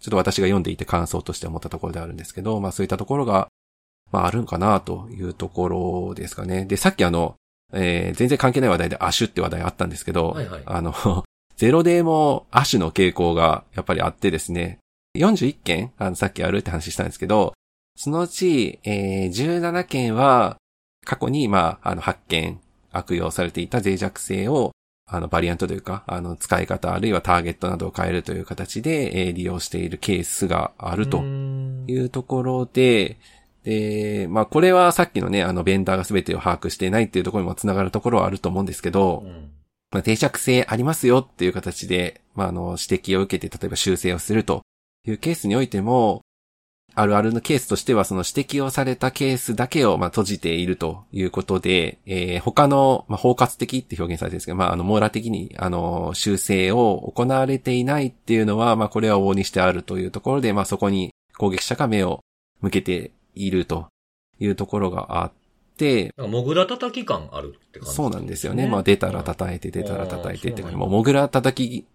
[0.01, 3.47] ちょっと私が読んでいて感想として思ったところであるんですけど、まあそういったところが、
[4.11, 6.65] まああるんかなというところですかね。
[6.65, 7.35] で、さっきあの、
[7.71, 10.93] えー全然関係ない話題でアシュって話題あったんですけど、はいはいあの、
[11.55, 14.79] ゼロデーもアシュの傾向がやっぱりあってですね、
[15.17, 17.53] 41件、あの、さっきあるって話したんですけど、
[18.03, 20.57] そのうち、えー17件は、
[21.05, 22.59] 過去に、まあ、あの、発見、
[22.91, 24.71] 悪用されていた脆弱性を、
[25.07, 31.85] あの、バリアントというか、あの、使い方、あるいはターゲットなどを変えるという形で、えー利用しているケースがあるとうん。
[31.87, 33.17] いうところで、
[33.63, 39.51] で、まあ、これはさっきのね、あの、ベンダーが全てを把握していないっていうところにもつながるところはあると思うんですけど、うん。
[39.91, 44.63] まあ、定着性ありますよっていう形で、まあ、あの、指摘を受けて、例えば修正をすると
[45.07, 46.23] いうケースにおいても、
[46.93, 62.23] あるあるのケースとしては、その指摘をされたケースだけを、まあ、閉じているということで、えー、他の、まあ、包括的って表現されてるんですけど、まあ、あの、網羅的に、あの、修正を行われていないっていうのは、まあ、これは往々にしてあるというところで、まあ、そこに攻撃者が目を
[62.61, 63.87] 向けていると
[64.39, 65.31] いうところがあっ
[65.77, 68.67] て、モグラ叩き感あるって感じ、ね、そうなんですよね。
[68.67, 71.85] まあ、出たら叩いて、出たら叩いてっていうか、もう、モグラ叩き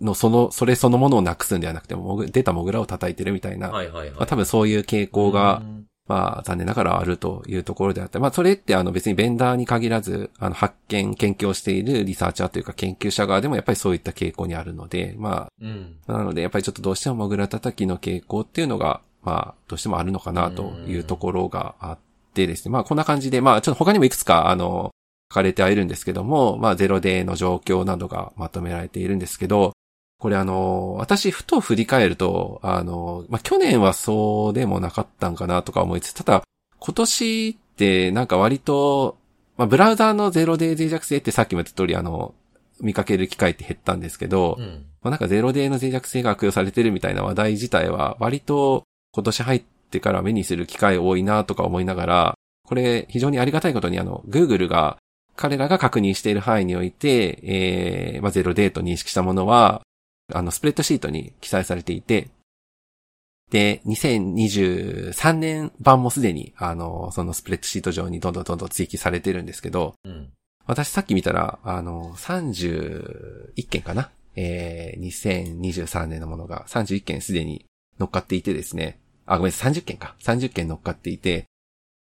[0.00, 4.10] のその、それそのものをなくすんではなくても、出たモグラを叩いてるみたいな、はいはいはい。
[4.12, 5.62] まあ、多分そういう傾向が、
[6.08, 21.98] まあ残念ながらあるというところであって、まあそれってあの別にベンダーに限らず、あの発見、研究をしているリサーチャーというか研究者側でもやっぱりそういった傾向にあるので、まあ、うん、なのでやっぱりちょっとどうしてもモグラ叩きの傾向っていうのが、まあどうしてもあるのかなというところがあっ
[22.34, 24.92] てですね、まあこんな感じで、まあちょっと他にもいくつかあの、
[25.32, 29.72] 書かれてはいるんですけども、まあゼロデーの状況などがまとめられているんですけど、
[30.18, 36.42] これあの、私ふと振り返ると、あの、まあ、去年はそうでもなかったんかなとか思いつつ、ただ、
[36.78, 39.18] 今年ってなんか割と、
[39.56, 42.34] まあ、ブラウザーのゼロデー脆弱性ってさっきも言った通りあの、
[42.80, 52.34] 見かける機会って減ったんですけど、うん、まあ、なんかゼロデーの脆弱性が悪用されてるみたいな話題自体は割と今年入ってから目にする機会多いなとか思いながら、
[52.66, 54.98] これ非常にありがたいことにあの、Google が
[55.36, 59.82] 彼らが確認している範囲において、えー、まあ、ゼロデーと認識したものは、
[60.32, 62.30] あの、スプレッドシートに記載されていて、
[63.50, 70.30] で、2023年版もすでに、あの、そのスプレッドシート上にどんどんどんどん追記されてるんですけど、うん、
[70.66, 74.10] 私さっき見たら、あの、31件かな？
[74.34, 77.64] えー、2023年のものが31件すでに
[77.98, 79.00] 乗っかっていてですね。
[79.24, 80.16] あ、ごめんなさい、30件か。
[80.20, 81.46] 30件乗っかっていて、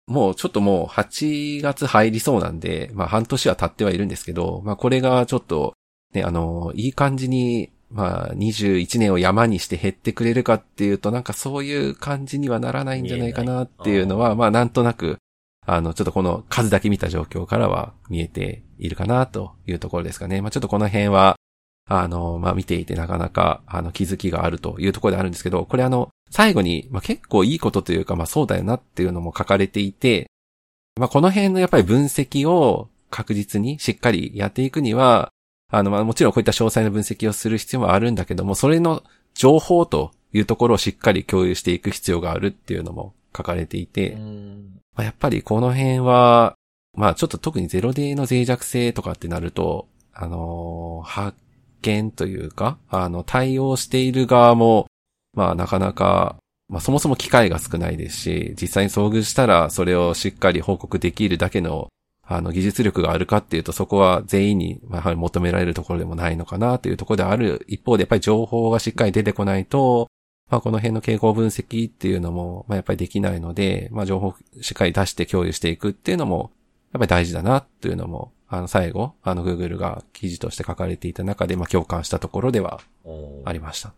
[0.06, 5.74] もうちょっともう8月入りそうなんで、まあ半年は経ってはいるんですけど、まあこれがちょっと、
[6.14, 15.18] ね、あの、いい感じにまあ、21年を山にして減ってくれるかっていうと、なんかそういう感じにはならないんじゃないかなっていうのは、まあ、なんとなく、
[15.66, 20.40] あの、ちょっとこの数だけ見た状況からは見えているかなというところですかね。
[20.40, 21.36] まあ、ちょっとこの辺は、
[21.88, 30.30] あの、まあ、見ていてなかなか、あの、気づきがあるというところであるんですけど、これあの、最後に、まあ、結構いいことというか、まあ、そうだよなっていうのも書かれていて、
[30.98, 35.30] まあ、この辺のやっぱり分析を確実にしっかりやっていくには、
[35.72, 39.02] あの、まあ、もちろんこういった詳細な分析をする必要はあるんだけども、それの
[39.34, 44.16] 情報というところをしっかり共有していく必要があるっていうのも書かれていて、
[44.94, 46.54] まあ、やっぱりこの辺は、
[46.94, 51.38] まあちょっと特にゼロデーの脆弱性とかってなると、あのー、発
[51.80, 54.88] 見というか、あの、対応している側も、
[55.32, 56.36] まあなかなか、
[56.68, 61.88] まあそもそも機会が少ないですし、実際に遭遇したらそれをしっかり報告できるだけの
[62.24, 70.08] あの、技術力があるかっていうと、そこは全員に、やはり求められるところでもないのかなというところである一方で、やっぱり情報がしっかり出てこないと、
[70.48, 76.52] まあ、この辺の傾向分析っていうのも、まあ、やっぱりできないので、まあ、情報しっかり出して共有していくっていうのも、
[76.92, 82.80] やっぱり大事だなっていうのも、あの、最後、あの、Google が記事として書かれていた中で、まあ、共感したところでは
[83.46, 83.94] ありました。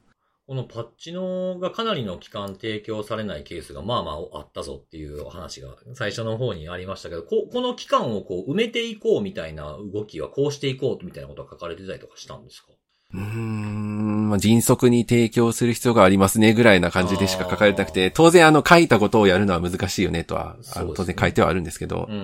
[0.47, 12.69] このパッチのがかなりの期間提供されないケースがまあまああったぞっていう話が最初の方にありましたけど、ここの期間をこう埋めていこうみたいな動きはこうしていこうみたいなことが書かれてたりとかしたんですか？
[13.15, 22.21] うーん、まあ、迅速に提供する必要がありますねぐらいな感じでしか書かれてなくて、当然あの書いたことをやるのは難しいよねとは、あの当然書いてはあるんですけど、うんうん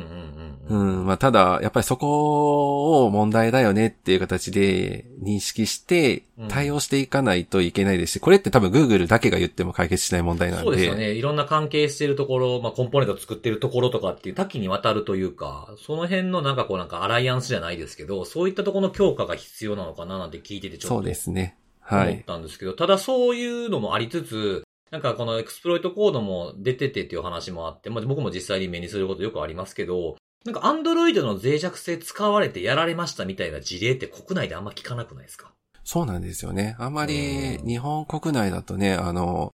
[0.68, 0.98] うん。
[0.98, 10.64] うん、まあ、ただ、やっぱりそこを問題だよねっていう形で認識して対応していかないといけないですし、これって多分 Google だけが言っても解決しない問題なんで。
[10.64, 11.12] そうですよね。
[11.12, 20.94] いろんな関係しているところ、まあ、コンポーネント作ってるところとかっていう多岐にわたるというか、その辺のなんかこうなんかアライアンスじゃないですけど、そういったところの強化が必要なのかななんて聞いててちょっと。
[20.96, 21.56] そうですね。
[21.80, 22.12] はい。
[22.12, 35.52] 思ったんですけど、ただそういうのもありつつ、なんかこのエクスプロイトコードも出ててっていう話もあって、まあ僕も実際に目にすることよくありますけど、なんか、アンドロイドの脆弱性使われてやられましたみたいな事例って国内であんま聞かなくないですか？
[35.90, 36.76] そうなんですよね。
[36.78, 39.50] あんまり日本国内だとね、あの、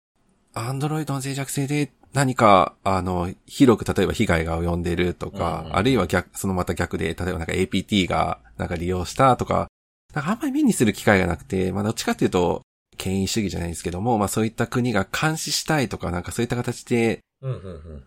[0.53, 9.69] アンドロイドの脆弱性で何か、あの、広く例えば被害が及んでるとか、うんうん、あるいは逆、そのまた逆で、例えばなんか APT がなんか利用したとか、
[10.13, 12.61] なんかあんまり目にする機会がなくて、まあどっちかっていうと、
[12.99, 17.21] 権威主義じゃないですけども、まあそういった国が監視したいとか、なんかそういった形で、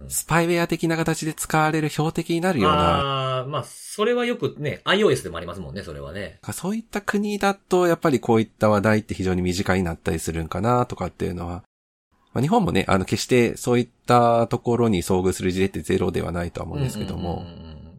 [0.07, 2.77] スパイウェア的な形で使われる標的になるような。
[2.77, 6.39] ああ、まあ、それはよくね、iOS でもありますもんね、それはね。
[6.51, 11.63] そういった国だと、やっぱりこういった話題って非常に身近になったりするんかな、とかっていうのは。
[12.33, 17.45] まあ、日本もね、あの、決してそういったところに遭遇する事例ってゼロではないとは思うんですけども。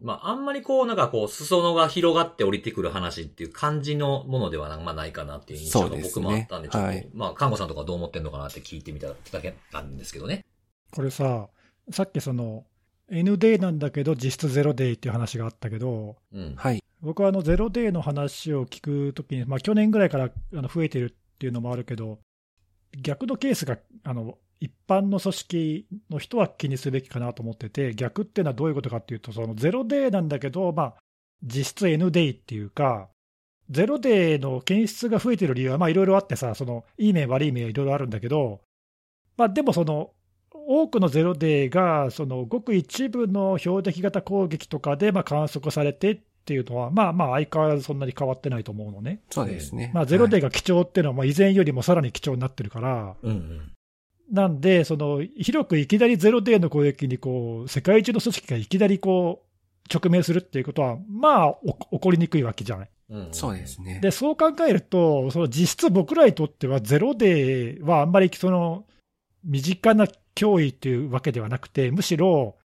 [0.01, 10.43] まあ、あんまりこう、なんかこう、裾野が広がって降りてくる話っていう感じのものではな、まあ、ないかなっていう印象が僕もあったんで、ちょっと、はい、まあ、看護さんとかどう思ってんのかなって聞いてみただけなんですけどね。
[10.91, 11.49] これさ、
[11.91, 12.65] さっきその、
[13.09, 16.55] N デーなんだけど、実質ゼロデーっていう話があったけど、うん。
[16.55, 16.81] はい。
[17.01, 22.19] 僕はあのゼロデーの話を聞くときに、まあ、去年ぐらいからあの増えてるっていうのもあるけど、
[22.97, 30.93] 逆のケースがあの一般の組織の人は気にすべきかなと思ってて、逆っていうのはどういうことかっていうと、そのゼロデーなんだけど、まあ、
[31.43, 33.09] 実質 N デーっていうか、
[33.71, 38.61] ゼロデーの検出が増えてる理由は、まあいろいろあってさ、そのいい面、悪い面はいろいろあるんだけど、
[39.37, 40.11] まあでもその、
[40.67, 49.21] 多くのゼロデーが、そのごく一部の標的型攻撃とかでまあ観測されてっていうのは、まあまあ相変わらずそんなに変わってないと思うのね。
[49.29, 49.91] そうですね。
[49.93, 50.49] まあゼロデーが。
[50.49, 53.71] が貴重っていうのは、まあ以前よりもさらに貴重になってるから、うんうん。
[54.31, 62.89] なんで、その広くいきなりゼロデーの攻撃にこう、世界中の組織がいきなりこう、直面するっていうことは、まあお起こりにくいわけじゃない。
[63.31, 63.99] そうですね。
[64.01, 68.85] で、そう考えると、その実質僕らにとってはゼロデーはあんまりその
[69.43, 72.57] 身近な脅威っていうわけではなくて、むしろ、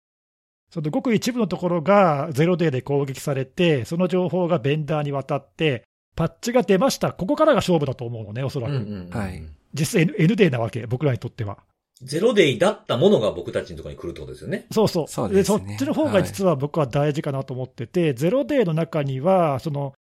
[0.71, 5.85] そのごく一部のところがゼロデーで攻撃されて、その情報がベンダーに渡って、
[6.17, 8.75] パッチが出ました、ここからが勝負だと思うのね、おそらく。
[8.75, 9.43] うんうんうんはい
[9.75, 11.59] 実質 N, N デーなわけ、僕らにとっては。
[12.03, 14.67] ゼロデイだったものが僕たちのところに来るってことですよね。
[14.71, 15.09] そうそう。
[15.09, 19.93] そうでそっちの方が実は僕は大事かなと思ってて、ゼロデーの中には、その、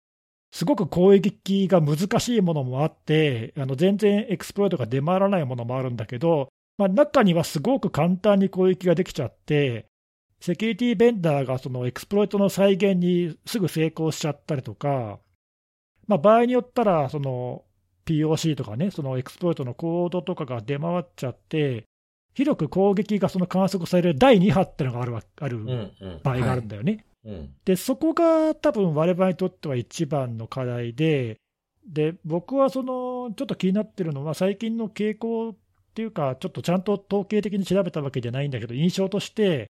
[0.51, 9.87] すごく攻撃が難しいものもあって、あの全然 exploit が出回らないものもあるんだけど、まあ、中にはすごく簡単に攻撃ができちゃって、
[10.39, 15.19] セキュリティベンダーがその exploit の再現にすぐ成功しちゃったりとか、
[16.07, 17.63] まあ、場合によったら、その
[18.05, 21.85] POC とかね、その exploit のコードとかが出回っちゃって、
[22.33, 26.19] 広く攻撃がその観測される第2波っていうのがあるわあるうんうん。
[26.21, 27.05] 場合があるんだよね。
[27.23, 27.53] うん。
[27.63, 31.39] で、そこが多分我々にとっては一番の課題で、
[31.87, 35.55] で、僕はその、ちょっと気になってるのは、最近の傾向
[35.95, 39.71] っていうか、ちょっとちゃんと統計的に調べたわけじゃないんだけど、印象として、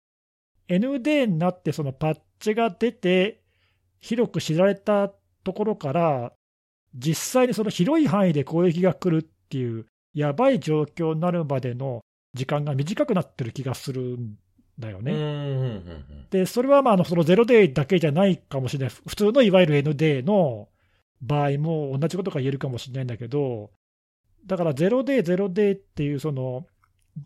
[0.69, 3.41] ND になってそのパッチが出て、
[4.01, 5.11] 広く知られた
[5.45, 6.35] ところから、
[6.95, 12.03] 実際にその広い範囲で攻撃が来るっていう、やばい状況になるまでの
[12.35, 14.37] 時間が短くなってる気がするん
[14.79, 15.13] だよね。
[15.13, 15.29] うんうんう
[15.79, 20.69] んで、それはまああのそのゼロデーだけじゃないかもしれない、普通のいわゆる N デーの
[21.23, 23.71] 場合も同じことが言えるかもしれないんだけど、
[24.46, 26.66] だからゼロデー、ゼロデーっていう、その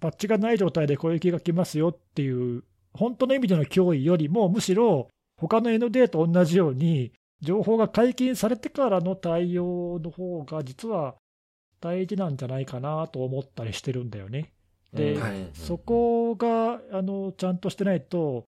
[0.01, 11.17] バッチがない状態で攻撃が来ますよっていう、本当の意味での脅威よりも、むしろ他の N デーと同じように、情報が解禁されてからの対応の方が、実は
[11.81, 14.53] 大事なんじゃないかなと思ったりしてるんだよね。
[14.93, 15.19] で
[15.55, 18.45] そこがあのちゃんとしてないと、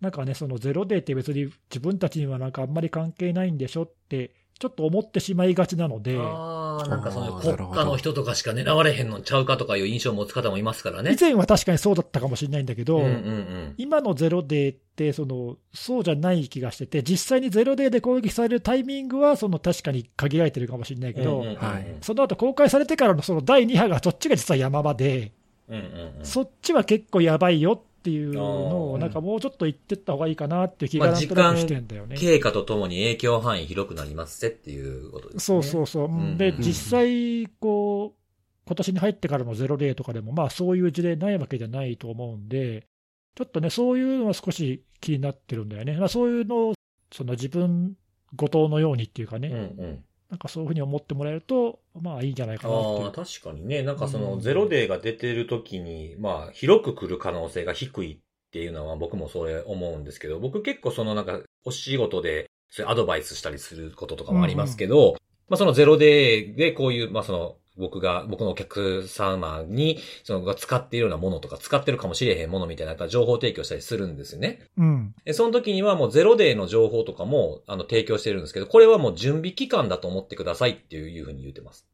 [0.00, 11.14] なんかね、そのゼロデーって別に自分たちにはなんかあんまり関係ないんでしょって、ちょっと思ってしまいがちなので、ああ、なんかその国家の人とかしか狙われへんのちゃうかとかいう印象を持つ方もいますからね。
[11.14, 13.74] 以前は確かにそうだったかもしれないんだけど、うんうんうん。
[13.76, 25.32] 今のゼロデーってその、そうじゃない気がしてて、実際にゼロデーで攻撃されるタイミングはその確かに限られてるかもしれないけど、うんうんうんはいその後公開されてからのその第2波が、そっちが実は山場で、
[25.68, 25.82] うんうん
[26.20, 26.24] うん。
[26.24, 32.16] そっちは結構やばいよっていうのあを、ーなんかもうちょっと言ってった方がいいかなっていう気がまあなんとなくしてんだよね。
[32.16, 35.40] 経過とともに影響範囲広くなりますってっていうことですね。
[35.40, 36.08] そうそうそう。
[36.08, 38.22] んで、うん実際、こう、
[38.66, 42.86] 今年に入ってからのゼロデーとかでも、まあそういう事例ないわけじゃないと思うんで、
[43.34, 45.96] ちょっとね、そういうのは少し気になってるんだよね。
[45.96, 46.74] まあそういうのを、
[47.12, 47.96] その自分
[48.36, 50.04] ごとのようにっていうかね、うんうん。
[50.32, 53.82] なんかそういうふうに思ってもらえると、まあいいんじゃないかなああ、確かにね。
[53.82, 54.40] なんかそうのん。
[54.40, 58.18] ゼロデーが出てる時に、まあ広く来る可能性が低いっ
[58.50, 65.16] ていうのは僕もそれ思うんですけど、僕結構そのなんかお仕事でそういうアドバイスしたりすることとかもありますけど、
[65.50, 74.60] まあそのゼロデーでこういう、まあその僕が、僕のお客様に、そのが使っているようなものとか、使ってるかもしれへんものみたいな情報提供したりするんですよね。
[74.76, 75.14] うん。
[75.24, 81.86] で、その時にはもうゼロデーの情報とかも、あの、提供してるんですけど、これはもう準備期間だと思ってくださいっていうふうに言ってます。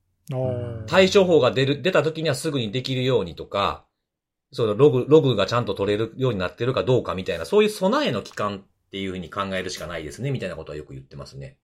[0.86, 3.84] 対処法が出る、出た時にはすぐにできるようにとか、
[4.52, 11.58] そのログ、ログがちゃんと取れるようになってるかどうかみたいな、そういう備えの期間っていうふうに考えるしかないですね、みたいなことはよく言ってますね。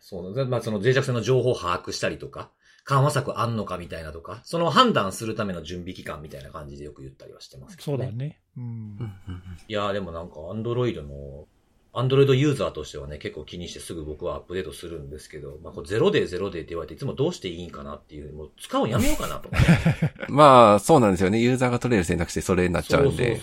[0.00, 2.50] そう、まあその脆弱性の情報を把握したりとか、
[2.84, 7.98] 緩和策あんのかみたいなとか、その判断するための準備期間みたいな感じでよく言ったりはしてますけどね。
[7.98, 8.40] そうだね。
[8.56, 8.98] うん
[9.68, 11.46] いやーでもなんか、アンドロイドの
[11.92, 19.50] アンドロイドユーザーとしてはね、結構気にしてすぐ僕はアップデートするんですけど、まあ、ゼロデーゼロデーって言われていつもどうしていいんかなっていう、もう使うのやめようかなと。
[20.32, 21.40] まあ、そうなんですよね。
[21.40, 23.40] ユーザーが取れる選択肢それになっちゃうんで。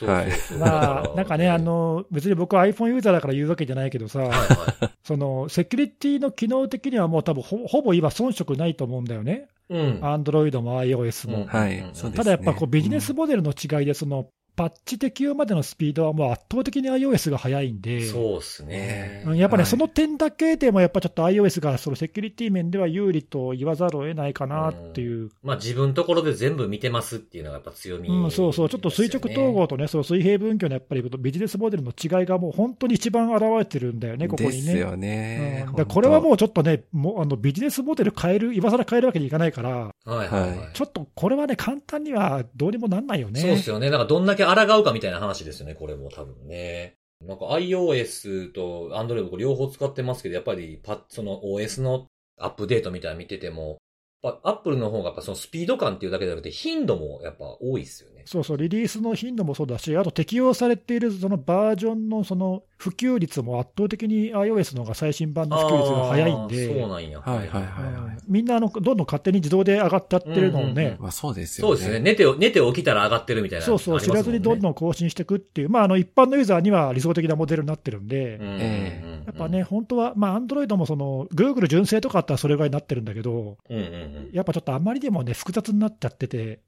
[0.58, 4.89] まあ、なんかね、あ、の、別に僕は iPhone ユーザーだから言うわけじゃないけどさ、はいはい。
[5.04, 9.48] その、セキュリティの機能的にはもう多分ほほぼ今遜色ないと思うんだよね。
[9.70, 10.00] うん。
[10.02, 11.39] Android も iOS も。
[11.39, 19.24] うんはいうんそうですねただやっぱこうビジネスモデルの違いで、その、パッチ適用までのスピードはもう圧倒的に iOS が速いんで、そうっすね。
[19.26, 34.55] うんやっぱね、はいその点だけでもやっぱちょっと iOS がそのセキュリティ面では有利と言わざるを得ないかなっていう、まあ自分のところで全部見てますっていうのがやっぱ強み、うん、そうそう、ちょっと垂直統合とね、その水平分岐のやっぱりビジネスモデルの違いがもう本当に一番現れてるんだよね、ここにね。
[34.55, 35.66] ですよね。
[35.78, 40.49] うんこれはもう、うちょっとね、もうあのビジネスモデル変える、今更変えるわけにいかないから、はいはいはい。
[40.49, 43.41] はいちょっとこれはね、簡単にはどうにもなんないよね。
[43.41, 43.89] そうですよね。
[43.89, 46.95] なんかどんだけ抗うかみたいな話ですよね、これも多分ね。
[47.26, 52.08] なんか iOS と Android 両方使ってますけど、やっぱりパその OS の
[52.39, 53.78] アップデートみたいなの見てても、
[54.24, 58.16] アップルの方がやっぱそのスピード感っていうだけじゃなくて頻度もやっぱ多いですよね。
[58.28, 67.22] そうそう、リリースの頻度もそうだし、あと適用されているそのバージョンのその普及率も圧倒的に iOS の方が最新版の普及率が早いんで、そうなんや。
[67.22, 71.78] はいはいはいうんみんなあのどんどん勝手に自動で上がっちゃってるのをうんうんまあそうですよね。
[71.78, 72.00] そうですね。
[72.02, 74.72] 寝て、寝て起きたら上がってるみたいな、そうそう、知らずにどんどん。
[74.72, 84.30] ん更新していくっていう、まあ、あの一般のユーザーには理想的なモデルになってるんで、うんうんうんえやっぱね、、本当は、まあ、Android もその Google 純正とかあったらそれぐらいになってるんだけど、うんうんうん。
[84.32, 86.62] やっぱちょっとあまりにもね、複雑になっちゃってて、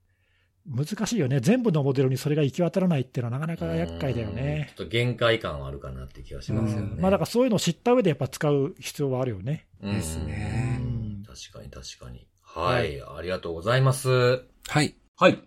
[0.66, 4.72] 難しいよね、全部のモデルにそれが行き渡らないっていうのはなかなか厄介だようんね。
[4.76, 6.92] ちょっと限界感はあるかなって気がしますよね。
[6.96, 9.66] うんまあ、だからそういうのを知った上でやっぱ使う必要はあるよね。
[9.82, 12.26] うんですねうん確かに確かに。
[12.42, 14.42] はい、ありがとうございます。
[14.68, 14.96] はい。
[15.16, 15.42] はい。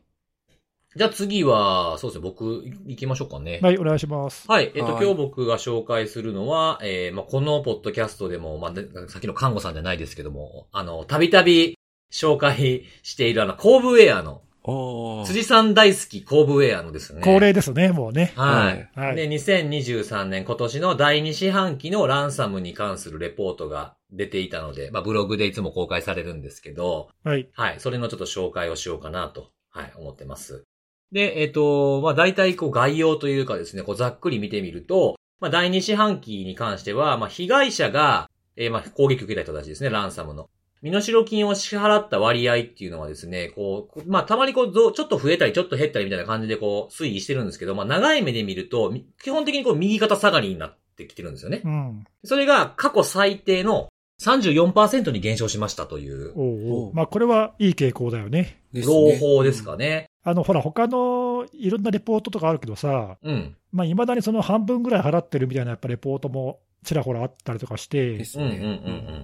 [0.95, 3.59] じゃあ次は、そうですね、僕、行きましょうかね。
[3.64, 4.47] はい、お願いします。
[4.47, 4.72] はい。
[4.76, 11.78] えっと、はい今日僕が紹介するのは、えー、まあ、このポッドキャストでも、まあ、でさっきの看護さんじゃないですけども、あの、たびたび
[12.11, 14.43] 紹介しているあの、コーブウェアの。
[14.66, 17.22] 辻さん大好きコーブウェアのですね。
[17.22, 18.32] 恒例ですね、もうね。
[18.36, 18.89] はい。
[18.97, 27.49] はいで、2023年今年の第2四半期のランサムに関するレポートが出ていたので、まあ、ブログでいつも公開されるんですけど、はい。
[27.53, 27.80] はい。
[27.80, 30.64] それのちょっと紹介をしようかなと、はい、思ってます。
[31.11, 40.49] で、えっ、と、まあ、大体こう概要というかですね、こうざっくり見てみると、まあ、第2四半期に関しては、まあ、被害者が、えーまあ、攻撃を受けた人たちですね、ランサムの。
[40.84, 51.69] 身代金を支払った割合っていうのはですね、こう、まあ、たまにこう、ぞちょっと増えたり、ちょっと減ったりみたいな感じでこう、推移してるんですけど、まあ、長い目で見ると、み基本的にこう、右肩下がりになってきてるんですよねう。
[51.69, 52.03] ん。
[52.25, 53.88] それが過去最低の
[54.21, 58.61] 34%に減少しましたという、おうおおううまあ、これはいい傾向だよね。
[58.73, 60.07] です朗ね報ですかね。
[60.25, 63.55] あの、ほら、他のいろんなレポートとかあるけどさ、うん。
[63.71, 68.21] まあ、未だにその半分ぐらい払ってるみたいなやっぱレポートもちらほらあったりとかして。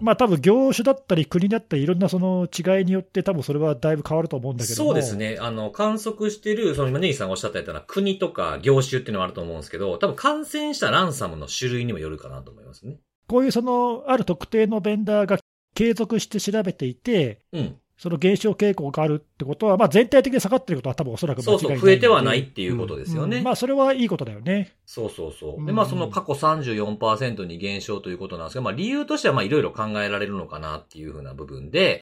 [0.01, 5.15] まあ多分業種だったり国だったりいろんなその違いによって多分それはだいぶ変わると思うんだけどもそうです。
[5.15, 5.37] ね。
[5.39, 12.97] あの、観測してる、その今ネギさんがおっしゃったような国とか業種っていうのはあると思うんですけど、多分感染したランサムの種類にもよるかなと思いますね。
[13.27, 15.37] こういうそのある特定のベンダーが
[15.75, 17.75] 継続して調べていて、うん。
[17.99, 23.37] その減少傾向があるってことは、まあ全体的に下がってることは多分おそらく間そうそう、違いないんで増えてはないっていうことですよね。
[23.37, 24.73] うんまあそれはいいことだよね。
[24.85, 25.65] そうそうそう。
[25.65, 32.01] で、うんまあその過去34%に減少ということなんですけど、まあ理由としてはまあいろいろ考えられるのかなっていうふうな部分で、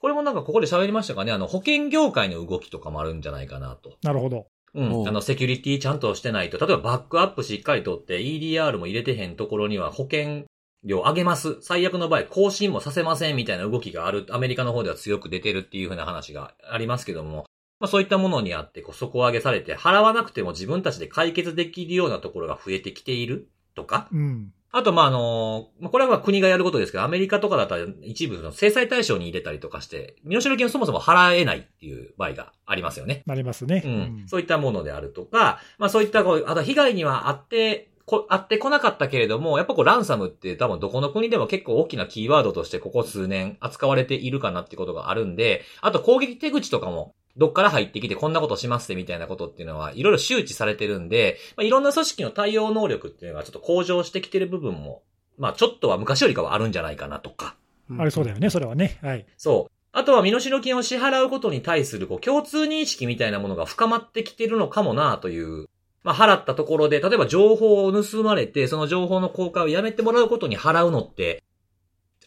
[0.00, 3.96] これもなんかここで喋りましたかね、あの保険業界の動きとかもあるんじゃないかなと。
[4.02, 4.48] なるほど。
[4.74, 5.08] うん。
[5.08, 10.44] あの、セキュリティちゃんとしてないと、例えばバックアップしっかりとって EDR も入れてへんところには保険
[10.84, 11.58] 料上げます。
[11.60, 17.46] 最悪の場合更新もさせませんみたいな動きがある、アメリカの方では強く出てるっていう風な話がありますけども、
[17.80, 24.52] まあそういったものにあって、こう底上げされて、払わなくても自分たちで解決できるようなところが増えてきているとか、うん。
[24.70, 33.22] あと、まあ、あの、まあこれはまあ国がやることですけど、アメリカとかだったら一部の制裁対象に入れたりとかして、身代金をそもそも払えないっていう場合がありますよね。
[33.26, 33.82] なりますね。
[33.84, 34.24] うん。
[34.26, 55.02] そういったものであるとか、まあそういったこう、あと被害にはあって、こあってこなかったけれども、やっぱこうランサムって多分どこの国でも結構大きなキーワードとしてここ数年扱われているかなってことがあるんで、あと攻撃手口とかもどっから入ってきてこんなことしますってみたいなことっていうのはいろいろ周知されてるんで、まあ、いろんな組織の対応能力っていうのがちょっと向上してきてる部分も、
[55.38, 57.54] まあちょっとは昔よりかはあるんじゃないかなとか。
[57.96, 58.98] あれそうだよね、それはね。
[59.02, 59.26] はい。
[59.36, 59.72] そう。
[59.92, 65.68] あとは身代金を支払うことに対するこう共通認識みたいなものが深まってきてるのかもなという。
[66.04, 71.42] まあ払ったところで、例えば情報を盗まれて、その情報の公開をやめてもらうことに払うのって、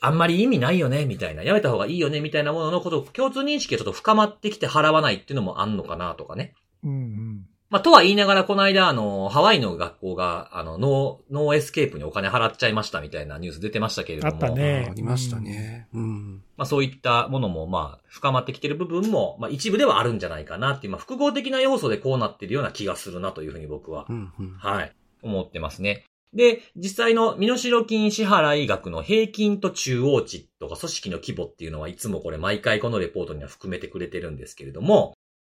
[0.03, 1.43] あんまり意味ないよね、みたいな。
[1.43, 6.55] やめた方がいいよね、みたいなもののことを、共通認識がちょっと深まってきて払わないっていうのもあんのかなとかね。
[6.84, 7.45] うんうん。
[7.72, 14.34] まあ、とは言いながら、この間、あの、ハワイの学校が、あの、 No、NoEscape にお金払っちゃいましたみたいなニュース出てましたけれども。
[14.34, 15.88] あったねありましたね。
[15.93, 16.43] うん。
[16.57, 24.34] まあ、そういったものも、まあ、深まってきてる部分も、まあ、一部ではあるんじゃないかなっていう、まあ、複合的な要素でこうなってるような気がするなというふうに僕はうん。
[24.38, 24.51] うん。
[24.57, 24.91] はい。
[25.24, 26.03] 思ってますね。
[26.34, 35.13] で、実際の身代金支払い額の平均と中央値とか組織の規模っていうのはいつもこれ毎回このレポートには含めてくれてるんですけれども、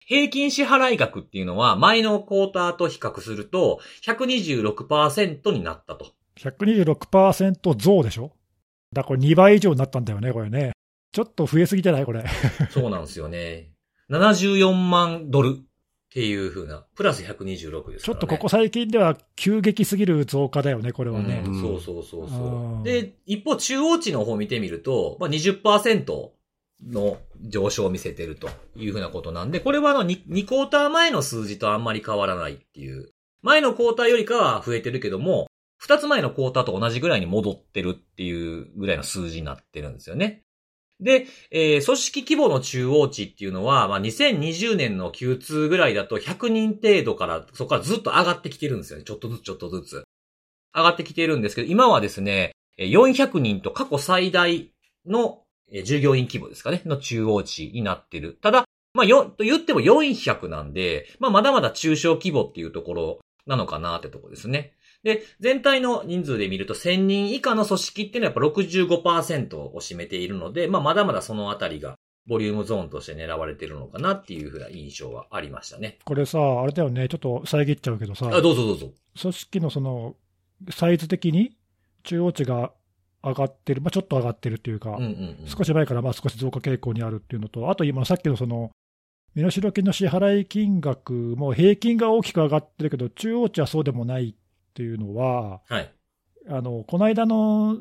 [0.06, 6.12] 平均支払い額っていうのは前のクォーターと比較すると126%になったと。
[6.38, 8.32] 126%増でしょ？
[8.92, 10.72] だからこれ2倍以上になったんだよね、これね。
[11.12, 12.04] ちょっと増えすぎじゃない？
[12.06, 12.24] これ。
[12.70, 13.70] そうなんですよね。
[14.10, 15.62] 74万ドルっ
[16.12, 17.98] ていう風な、プラス126ですから、ね。
[18.00, 21.42] ちょっとここ最近では急激すぎる増加だよね、これはね。
[21.46, 22.84] うんそうそうそうそうんう。
[22.84, 26.30] で、一方中央値の方見てみると、まあ、20%
[26.86, 33.10] の上昇を見せてるというふうなことなんで、これはあの 2, 2クォーター前の数字とあんまり変わらないっていう。
[33.42, 35.46] 前のクォーターよりかは増えてるけども、
[35.84, 40.42] 2つ前のクォーターと同じぐらいに戻ってるっていうぐらいの数字になってるんですよね。
[41.00, 49.04] で、えー組織規模の中央値っていうのは、まあ、2020年の Q2 ぐらいだと100人程度から、そこからずっと上がってきてるんですよね。
[49.04, 50.04] ちょっとずつちょっとずつ。
[50.74, 54.72] 上がってきてるんですけど、今はですね、400人と過去最大
[55.06, 55.42] の
[55.72, 58.38] えー従業員規模ですかね、の中央値になってる。
[58.40, 58.64] ただ、
[58.94, 64.74] まあ、よ、と言っても400なんで、まあ、まだまだ中小規模っていうところなのかなってとこですね。
[65.02, 71.96] で、全体の人数で見ると1000人以下の組織っていうのはやっぱ65%を占めているので、まあ、まだまだそのあたりが
[72.26, 75.98] ボリュームゾーンとして狙われてるのかなっていうふうな印象はありましたね。
[76.04, 78.90] これさ、あれだよね、ちょっと遮っちゃうけどさ、あ、どうぞどうぞ。
[79.20, 80.16] 組織のその
[80.70, 81.56] サイズ的に
[82.04, 82.72] 中央値が
[83.24, 85.46] 上がってる、まあ、ちょっと上がってるっていうか、うんうんうん。
[85.46, 88.70] 少し前からまあ少し増加傾向にあるっていうのと、あと今のさっきのその、
[89.34, 94.34] 身代金の支払い金額も平均が大きく上がってるけど、中央値はそうでもないっ
[94.74, 95.92] ていうのは、はい。
[96.48, 97.78] あのこの間の、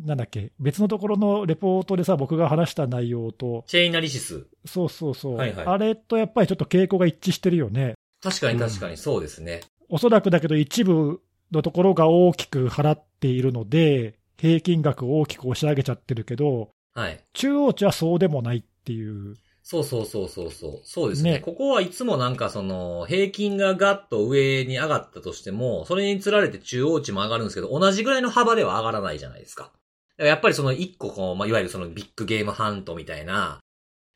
[0.00, 4.46] なんだっけ、別のところのレポートでさ、僕が話した内容と、チェインナリシス。
[4.64, 7.94] そうそうそう、はいはいあれとやっぱりちょっと傾向が一致してるよね。
[8.20, 9.60] 確かに確かにそうですね。
[9.88, 11.20] おそらくだけど、一部
[11.52, 17.24] のところが大きく払っているので、平均額を大きく押し上げちゃってるけど、はい。
[17.32, 19.36] 中央値はそうでもないっていう。
[19.62, 20.80] そうそうそうそうそう。
[20.82, 21.32] そうですね。
[21.32, 29.72] ねここはいつもなんかその、平均がガッと上に上がったとしても、それにつられて中央値も上がるんですけど、同じぐらいの幅では上がらないじゃないですか。
[30.16, 33.60] やっぱりその一個こう、まあ、いわゆるそのビッグゲームハントみたいな、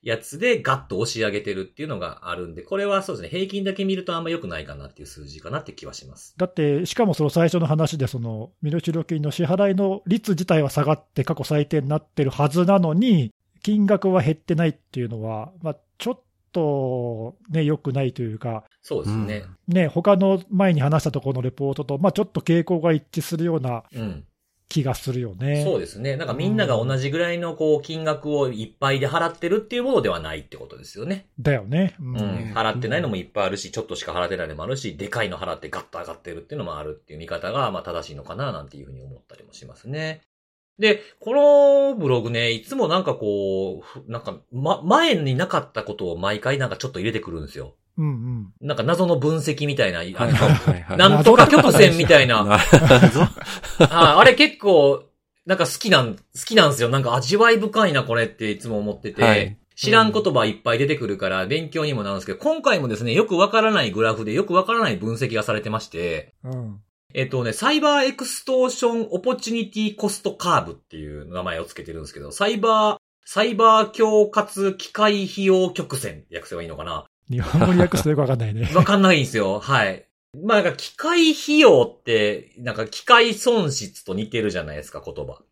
[0.02, 6.34] やつでガッと押し上げてるっていうのがあるんで、これはそうですね、平均だけ見るとあんま良くないかなっていう数字かなって気はします。
[6.36, 13.32] だって、しかもその最初の話で、その身代金の支払いの率自体は下がって過去最低になってるはずなのに、
[13.62, 19.44] 金額は減ってないっていうのは、まあ、ちょっとね、良くないというか、そうですね。
[19.68, 24.24] ね、他の前に話したところのレポートと、まあ、ちょっと傾向が一致するようなうん。
[24.72, 25.62] 気がするよね。
[25.64, 26.16] そうですね。
[26.16, 31.26] なんかみんなが同じぐらいのこう、金額をいっぱいで払ってるっていうものではないってことですよね。
[31.38, 31.94] だよね。
[32.00, 32.52] うんうん。
[32.54, 40.22] 払ってないのもいっぱいあるし、ちょっとしか払ってないのもあるし、でかいの払ってガッと上がってるっていうのもあるっていう見方が、まあ正しいのかななんていうふうに思ったりもしますね。
[40.78, 47.74] で、このブログね、いつもなんかこうふ、なんか、ま、前になかったことを毎回なんかちょっと入れてくるんですよ。
[47.98, 48.52] うんうん。
[48.66, 50.96] なんか謎の分析みたいな、あの。
[50.96, 52.58] なんとか曲線みたいな。
[53.78, 55.04] ああれ結構、
[55.46, 56.88] なんか好きなん、好きなんですよ。
[56.88, 59.22] なんか味わい深いな、これっていつも思ってて。
[59.22, 66.80] はい知らん言葉いっぱい出てくるから勉強にもなるんですけど、今回もですね、よくわからないグラフでよくわからない分析がされてまして、うん。
[67.14, 78.70] えっとね、 Cyber Extortion Opportunity Cost Curve っていう名前をつけてるんですけど、サイバー、サイバー恐喝機会費用曲線って訳せばいいのかな日本語に訳すとよくわかんないね。
[78.76, 79.58] わかんないんですよ。
[79.58, 80.06] はい。
[80.44, 85.42] まあなんか機会費用って、なんか機会損失と似てるじゃないですか、言葉。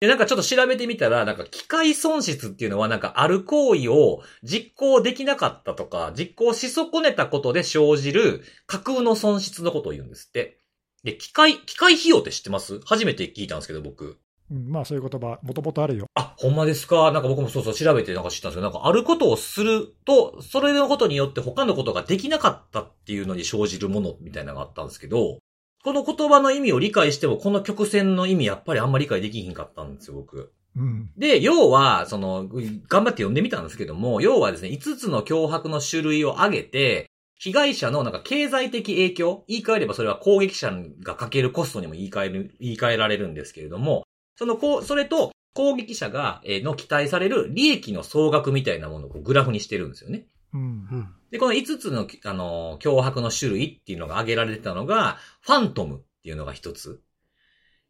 [0.00, 10.58] で、なんかちょっと調べてみたら、なんか機会損失っていうのはなんかある行為を実行できなかったとか、実行し損ねたことで生じる架空の損失のことを言うんですって。
[11.04, 12.80] で、機械、機械費用って知ってます？
[12.84, 14.18] 初めて聞いたんですけど、僕。
[14.50, 16.06] うん、まあそういう言葉、もともとあるよ。
[16.14, 17.12] あ、ほんまですか？
[17.12, 25.38] なんか僕もそうそう調べてなんか知ったんですけど、なんかあることをすると、それのことによって他のことができなかったっていうのに生じるものみたいなのがあったんですけど、
[25.82, 30.52] この言葉の意味を理解しても、この曲線の意味やっぱりあんまり理解できひんかったんですよ、僕。
[30.76, 31.10] うん。
[31.16, 37.06] で、要は、その、頑張って読んでみたんですけども、要はですね、5つの脅迫の種類を挙げて、
[37.38, 40.70] 被害者のなんか経済的影響、言い換えればそれは攻撃者
[41.02, 44.04] がかけるコストにも言い換える、言い換えられるんですけれども、
[44.40, 50.28] そのこう、それと攻撃者が、えーの期待される利益の総額みたいなものをグラフにしてるんですよね。
[50.54, 50.60] うん。
[50.60, 51.14] うん。
[51.30, 57.02] で、この5つの、あの、脅迫の種類っていうのが挙げられてたのが、ファントムっていうのが一つ。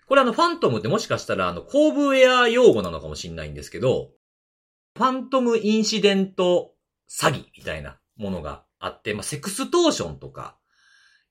[0.09, 4.11] これあの、ファントムってもしかしたら、あの、後部ウェア用語なのかもしれないんですけど、
[4.97, 6.73] ファントムインシデント
[7.09, 10.57] 詐欺みたいなものがあって、まあ、セクストーションとか、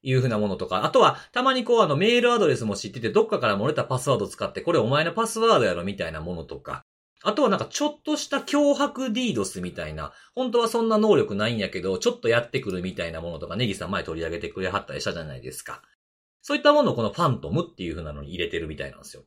[0.02, 6.84] いうふうなものとか、あとは、たまにこう、あの、メールアドレスも知ってて、どっかから漏れたパスワード使って、これお前のパスワードやろみたいなものとか、
[7.22, 15.82] あとはなんかちょっとした脅迫ディードスみたいな、本当はそんな能力ないんやけど、ちょっとやってくるみたいなものとか、ネギさん前取り上げてくれはったりしたじゃないですか。
[16.42, 19.24] そういったものをこのファントムっていう風なのに入れてるみたいなんですよ。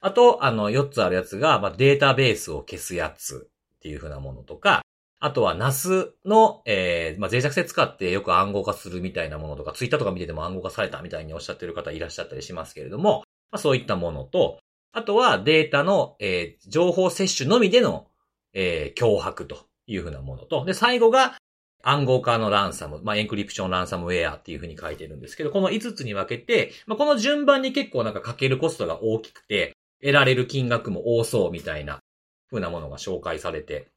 [0.00, 4.82] あと、あの、4つあるやつが、まあ、データベースを消すやつっていう風なものとか、
[5.26, 14.60] あとは NAS の、えー、まあ、脆弱性使ってよく暗号化するみたいなものとか、ツイッターとか見てても暗号化されたみたいにおっしゃってる方いらっしゃったりしますけれども、まあ、そういったものと、
[14.92, 18.06] あとはデータの、えー、情報摂取のみでの、
[18.52, 21.34] えー、脅迫というふうなものと、で、最後が
[21.82, 31.98] 暗号化のランサム、まあ、エンクリプションランサムウェアっていうふうに書いてるんですけど、この5つに分けて、まあ、この順番に結構なんかかけるコストが大きくて、得られる金額も多そうみたいな
[32.46, 33.88] ふうなものが紹介されて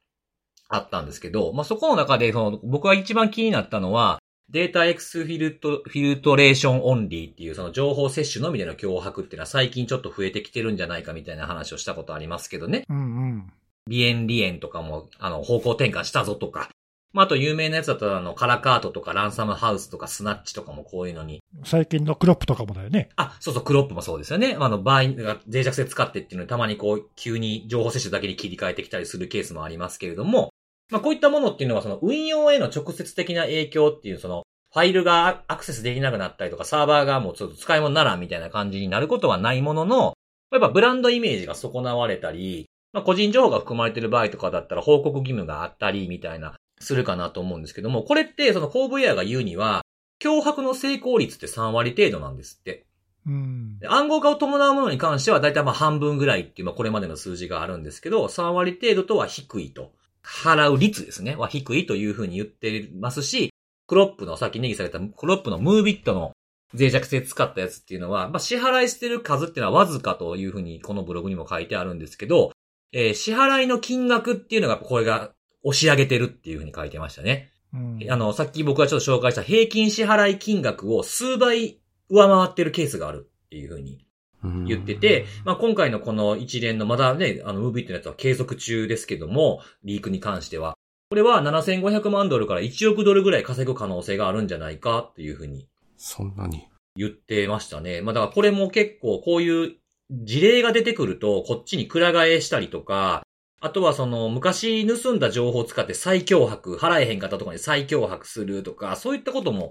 [0.70, 12.84] あったんですけど、まあ、そこの中で、その、僕が一番気になったのは、 Data Exfilt、filtration Only っていうその情報窃取のみでの脅迫っていうのは最近ちょっと増えてきてるんじゃないかみたいな話をしたことありますけどね。
[12.88, 13.52] うんうん。
[13.88, 16.68] BianLian とかも、あの、方向転換したぞとか。
[17.12, 21.42] まあ、あと有名なやつだったら、あの、 Karakurt とか RansomHouse とか Snatch とかもこういうのに。
[21.64, 23.10] 最近のクロップとかもだよね。
[23.16, 24.56] あ、そうそう、クロップもそうですよね。
[24.58, 30.50] あの、場合が脆弱性使ってっていうのにたまにこう、急に情報摂取だけに切り替えてきたりするケースもありますけれども、
[30.90, 40.14] まあ、こういったものっていうのはその運用への直接的な影響っていうその、ファイルがアクセスできなくなったりとか、サーバーがもうちょっと使い物にならんみたいな感じになることはないものの、
[40.52, 49.82] やっぱブランドイメージが損なわれたり、まあ、個人情報が含まれている場合とかだったら報告義務があったり、みたいな、するかなと思うんですけども、これってそのコーブエアが言うには、
[50.20, 52.86] 脅迫の成功率って3割程度なんですって。
[53.26, 53.78] うん。
[53.78, 59.92] で暗号化を伴うものに関しては、だいたいまあ半分ぐらいっていう、まあこれまでの数字があるんですけど、3割程度とは低いと。
[60.24, 61.36] 払う率ですね。
[61.36, 63.52] は低いというふうに言ってますし、
[63.86, 66.32] クロップの、さっきネギされたクロップのムービットの
[66.72, 72.52] 脆弱性使ったやつっていうのは、まあ支払いしてる数っていうのはわずかというふうにこのブログにも書いてあるんですけど、
[72.92, 77.50] えー支払いの金額っていうのがこれが押し上げてるっていうふうに書いてましたね。
[77.72, 78.06] うん。
[78.08, 84.09] あの、さっき僕がちょっと紹介した平均支払い金額を数倍上回ってるケースがあるっていうふうにうん
[84.42, 90.74] 言ってて、まあ、今回のこの一連のまだね、あの、ムービーってやつは継続中ですけども、リークに関しては。
[91.10, 95.66] これは7500万ドルから1億ドルぐらい稼ぐ可能性があるんじゃないかっていうふうに
[95.96, 96.68] そんなに？
[96.94, 98.00] 言ってましたね。
[98.00, 99.74] まあ、だからこれも結構こういう
[100.10, 103.22] 事例が出てくると、こっちにくら替えしたりとか、
[103.60, 109.70] あとはその昔盗んだ情報を使って再脅迫、払えへん方とかに再脅迫するとか、そういったことも、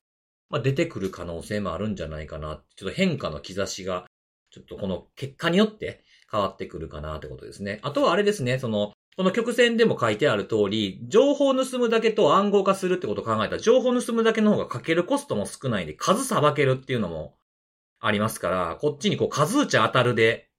[0.49, 2.61] まあ、出てくる可能性もあるんじゃないかな。
[2.75, 4.05] ちょっと変化の兆しが、
[4.51, 7.79] ちょっとこの結果によって変わってくるかなってことですね。
[7.81, 17.35] あとはあれですね、その、この曲線でも書いてある通り、情報を盗むだけと暗号化するってことを考えたら、情報を盗むだけの方がかけるコストも少ないんで、数さばけるっていうのも
[17.99, 20.49] ありますから、こっちにこう数打ち当たるで、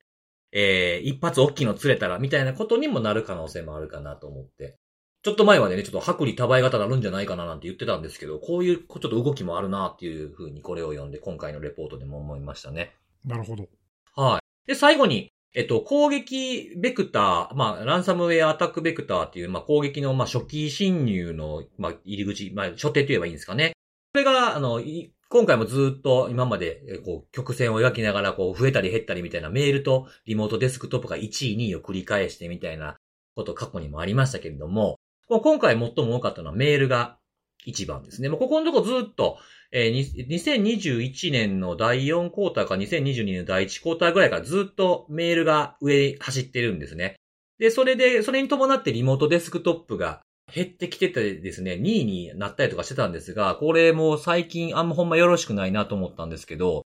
[0.52, 4.76] えー、一発大きいの釣れたら、みたいなことにもなる可能性もあるかなと思って。
[5.22, 12.94] ちょっと前までね、ちょっと薄利多売型になるんじゃないかななんて言ってたんですけど、こういうちょっと動きもあるなっていうふうにこれを読んで、今回のレポートでも思いましたね。
[13.24, 13.68] なるほど。
[14.14, 14.68] はい。
[14.68, 23.72] で、最後に、えっと、攻撃ベクター、まあ、ランサムウェアアタックベクターっていう、まあ、攻撃の、まあ、初期侵入の、まあ、入り口、まあ、初手と言えばいいんですかね。
[24.12, 24.80] これが、あの、
[25.28, 32.96] 今回もずっと今まで、こう、曲線を描きながら、こう、増えたり減ったりみたいなメールとリモートデスクトップが1位、2位を繰り返してみたいな
[33.34, 34.98] こと過去にもありましたけれども、
[35.28, 37.18] 今回最も多かったのはメールが
[37.66, 38.28] 1番ですね。
[38.28, 39.38] もうここのとこずっと、
[39.72, 47.16] えー2021年の第4クォーターか2022年の第1クォーターぐらいからずっとメールが上走ってるんですね。
[47.58, 56.84] で、それで、それに伴ってリモートデスクトップが減ってきててですね、2位になったりとかしてたんですが、これも最近あんまほんまよろしくないなと思ったんですけど、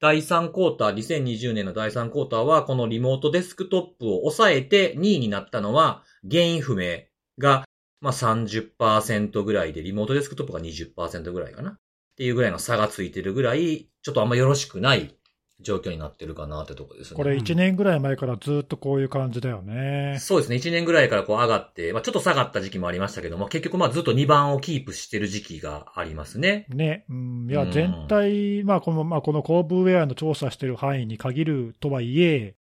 [0.00, 7.04] 第3クォーター、2020年の第3クォーターは、このリモートデスクトップを抑えて2位になったのは、原因不明
[7.38, 7.64] が、
[8.00, 11.78] まあ30%ぐらいで、リモートデスクトップが20%ぐらいかな。
[12.14, 15.16] っていうぐらいの差がついてるぐらい、ちょっとあんまよろしくない
[15.60, 17.16] 状況になってるかなってとこですね。
[17.16, 20.18] これ1年ぐらい前からずっとこういう感じだよね。
[20.20, 20.56] そうですね。
[20.56, 26.66] 1年ぐらいからこう上がって、まあちょっと下がった時期もありましたけども、結局まあずっと2番をキープしてる時期がありますね。
[26.68, 27.04] ね。
[27.08, 27.46] うん。
[27.48, 32.54] いうや、ん全体、まあこの、まあこのコーブウェアの調査してる範囲に限るとはいえ、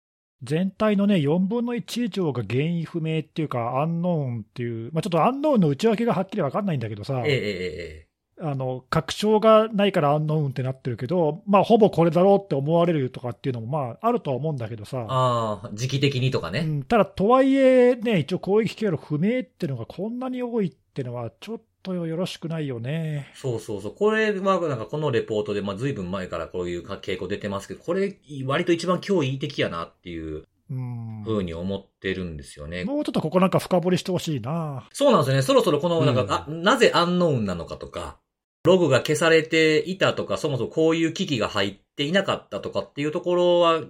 [0.43, 8.10] 全体のね、4分の1以上が原因不明っていうか、アンノーンっていう、まあ、ちょっとアンノーンの内訳がはっきり分かんないんだけどさ、えええええ
[8.41, 16.59] あの確証がないからアンノーンってなってるけど、まあ、ほぼこれだろうって思われるとかっていうのも、まあ、あるとは思うんだけどさ、ああ、時期的にとかね。
[16.59, 23.31] うん、ただ、とはいえ、ね、一応、攻撃経路不明っていうのがこんなに多いっていうのは、ちょっとよろしくないよね。
[23.35, 23.95] そうそうそう。
[23.95, 32.85] これは、なんかこのレポートで、まあ随分前からこういう傾向出てますけど、これ、割と一番脅威的やなっていううんふうに思ってるんですよね。
[32.85, 34.87] もうちょっとここなんか深掘りしてほしいな。
[34.93, 35.41] そうなんですよね。
[35.41, 38.17] そろそろこの、なんか、うんあ、なぜアンノーンなのかとか、
[38.63, 43.81] ログが消されていたとか、そもそもこういう機器が入っていなかったとかっていうところは、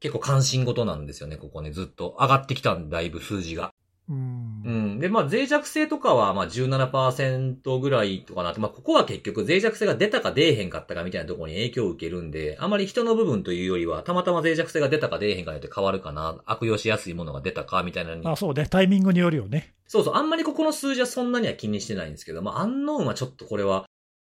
[0.00, 1.70] 結構関心事なんですよね、ここね。
[1.72, 3.72] ずっと上がってきたんだいぶ数字が。
[4.08, 4.98] うんうん。
[5.00, 19.74] で、まあ、脆弱性とかは、まあ、17%ぐらいとかなって、まあ、ここは結局脆弱性が出たか出えへんかったかみたいなところに影響を受けるんで、あまり人の部分というよりは、たまたま脆弱性が出たか出えへんかによって変わるかな、悪用しやすいものが出たかみたいなのにあそうね、タイミングによるよね。
[19.86, 23.86] そうそう、あんまりここの数字はそんなには気にしてないんですけど、まあ、アンノーンはちょっとこれは、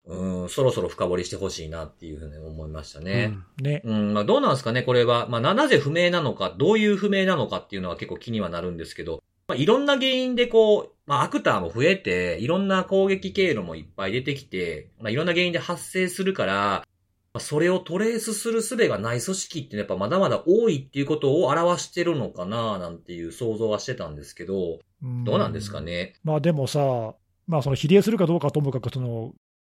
[0.06, 3.32] うん、そろそろ深掘りしてほしいなっていうふうに思いましたね。
[3.60, 3.80] ね。
[3.84, 5.28] うん、まあどうなんですかね、これは。
[5.28, 16.86] まあな、なぜ不明なのか、どういう不明なのかっていうのは結構気にはなるんですけど、まあいろんな原因でこう、まあアクターも増えて、いろんな攻撃経路もいっぱい出てきて、まあいろんな原因で発生するから、
[17.32, 26.14] まあそれをトレースする術がない組織ってやっぱまだまだ多いっていうことを表してるのかななんていう想像はしてたんですけど、どうなんですかね。
[26.24, 27.14] まあでもさ、
[27.46, 29.34] まあ、その比例するかどうかともかく、その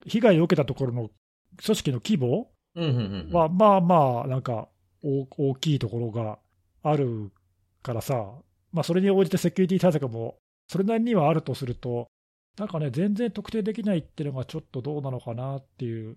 [0.05, 1.09] 被害を受けたところの
[1.63, 2.51] 組織の規模。
[3.31, 4.67] は、まあまあ、なんか
[5.01, 6.39] 大大きいところが
[6.83, 7.31] ある
[7.81, 8.33] からさ、
[8.73, 10.35] まあ、それに応じてセキュリティ対策も
[10.67, 12.07] それなりにはあるとすると、
[12.57, 16.15] なんかね、全然特定できないっていうのがちょっとどうなのかなっていう。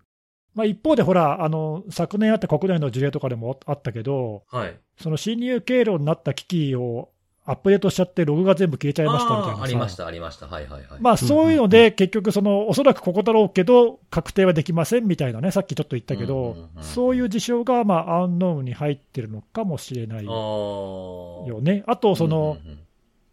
[0.55, 4.81] まあ、一方で、ほらあの、昨年あった国内の事例とかでもあったけど、はい。
[5.01, 7.11] その侵入経路になった機器を
[7.49, 10.47] アップデートしちゃって、ログが全部消えちゃいましたみたいなさありました、ありました。
[10.47, 11.01] はいはいはい。
[11.01, 21.85] まあそういうので、結局、そのおそらくここだろうけど、確定はできませんみたいなね、さっきちょっと言ったけうんどそういう事象が、まあ、アンノーンに入ってるのかもしれないあよーね。
[21.87, 22.59] あと、その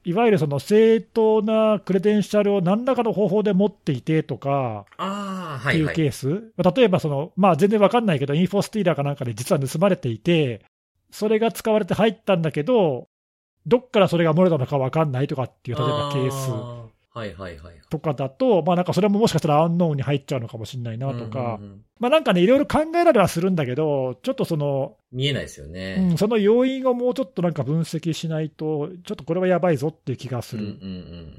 [0.06, 5.92] いわゆるその正当なクレデンシャルを何らかの方法で持っていてとかああ、っていう。
[5.94, 10.62] ケース、例えばその、まあ、全然わかんないけど、インフォスティーラーかなんかで実は盗まれていて、
[11.10, 13.08] それが使われて入ったんだけど、
[13.66, 16.52] どっからそれが漏れたのかわかんないとかっていう、例えばケース。
[16.52, 16.86] あー
[17.18, 17.76] はいはいはい。
[17.90, 25.96] とかだと、まあ、なんかそれももしかしたらアンノーンに入っちゃうのかもしれないなとか、うんうんうんまあなんかね、いろいろ考えられはするんだけど、ちょっとその、見えないですようね。
[25.96, 30.64] ん、その要因をもうちょっとなんか分析しないと、ちょっとこれはやばいぞっていう気がする。
[30.66, 30.86] うんうんう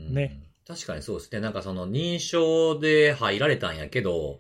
[0.04, 0.40] んうんね。
[0.66, 1.40] 確かにそうですね。
[1.40, 4.38] なんかその認証で入られたんやけど、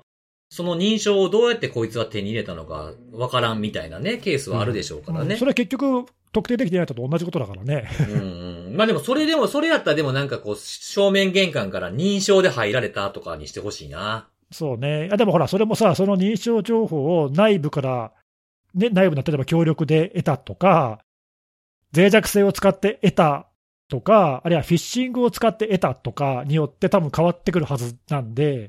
[0.48, 5.44] その認証をどうやってこいつは手に入れたのかわからんみたいなね、ケースはあるでしょうからねうんそ。
[5.44, 6.06] れは結局、
[6.36, 7.88] 特定できてないのと同じことだからね。
[8.10, 8.20] うん
[8.68, 14.28] うんまあでもそれでも、それやったらでもなんかこう、正面玄関から認証で入られたとかにしてほしいな。
[14.52, 15.08] そうね。
[15.10, 18.12] あでもほら、それもさ、その認証情報を内部から、
[18.74, 21.00] ね、内部の例えば協力で得たとか、
[21.96, 23.46] 脆弱性を使って得た
[23.88, 28.68] とか、あるいはフィッシングを使って得たとかによって多分変わってくるはずなんで、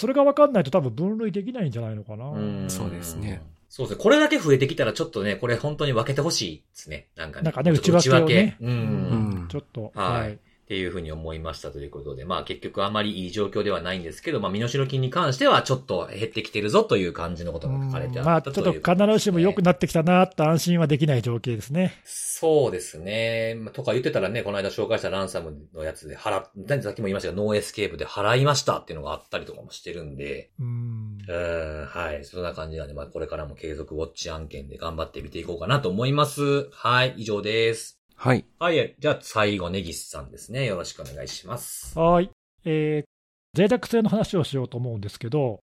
[0.00, 2.30] それが分かんないと多分分類できないんじゃないのかな。
[2.30, 3.42] んそうですね。
[3.70, 4.02] そうですね。
[4.02, 7.06] これだけ増えてきたらちょっとね、これ本当に分けてほしいですね。
[7.16, 7.44] なんかね。
[7.44, 8.66] なんかね内訳をねう。
[8.66, 10.38] うんんちょっと、はい
[10.70, 22.00] っていうふうに思いましたということで、まあ結局あまりいい状況ではないんですけど、まあ身代金に関してはちょっと減ってきてるぞという感じのことが書かれてあまあ、ったちょっと必ずしも良くなってきたなって安心はできない状況ですね。
[22.04, 23.56] そうですね。
[23.56, 31.18] まあとか言ってたらね、この間紹介したランサムのやつで払っ、さっきも言いましたけど、 NoEscape で払いましたっていうのがあったりとかもしてるんで、うん。
[31.26, 32.24] うん、はい。
[32.24, 36.70] そんな感じなんで、まあこれからも継続ウォッチ案件で頑張って見ていこうかなと思います。
[36.70, 37.99] はい、以上です。
[38.22, 38.44] はい。
[38.58, 40.66] はい、じゃあ最後、ネギスさんですね。
[40.66, 41.98] よろしくお願いします。
[41.98, 42.30] はい。
[42.66, 45.60] えー、脆弱性の話をしようと思うんですけど、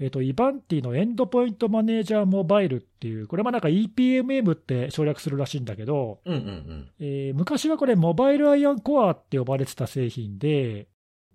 [0.00, 6.90] えっ、と、イバンティのエンドポイントマネージャーモバイルっていう、これはなんか EPMM って省略するらしいんだけど、うんうんうん。
[7.00, 10.88] えー昔はこれ、モバイルアイアンコアって呼ばれてた製品で、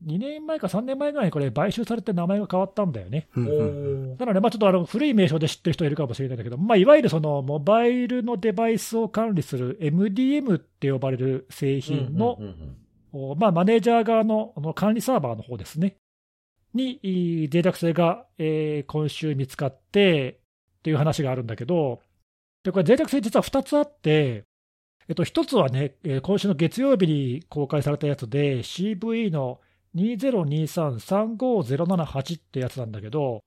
[0.06, 3.28] 2年前か3年前ぐらいにこれ、買収されて名前が変わったんだよね。
[4.18, 12.38] なので、まあ、ちょっとあの古い名称で知ってる人いるかもしれないんだけど、まあ、いわゆるそのモバイルのデバイスを管理する MDM って呼ばれる製品の
[13.12, 15.96] マネージャー側のあの管理サーバーの方ですね、
[16.74, 20.40] にい脆弱性が、えー今週見つかって
[20.80, 22.02] っていう話があるんだけど、
[22.64, 24.46] でこれ、脆弱性実は2つあって、
[25.08, 29.60] えっと、1つはね、えー今週の月曜日に公開されたやつで、CV の
[29.96, 33.42] 2023-35078ってやつなんだけど、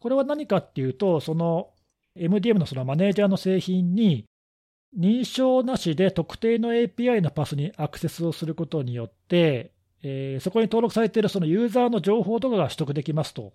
[0.00, 1.70] これは何かっていうと、その
[2.18, 4.24] MDM のそのマネージャーの製品に、
[4.96, 9.72] 認証なしで特定の API のパスにアクセスをすることによって、
[10.02, 13.52] えーそこに登録されているそのユーザーの情報とかが取得できますと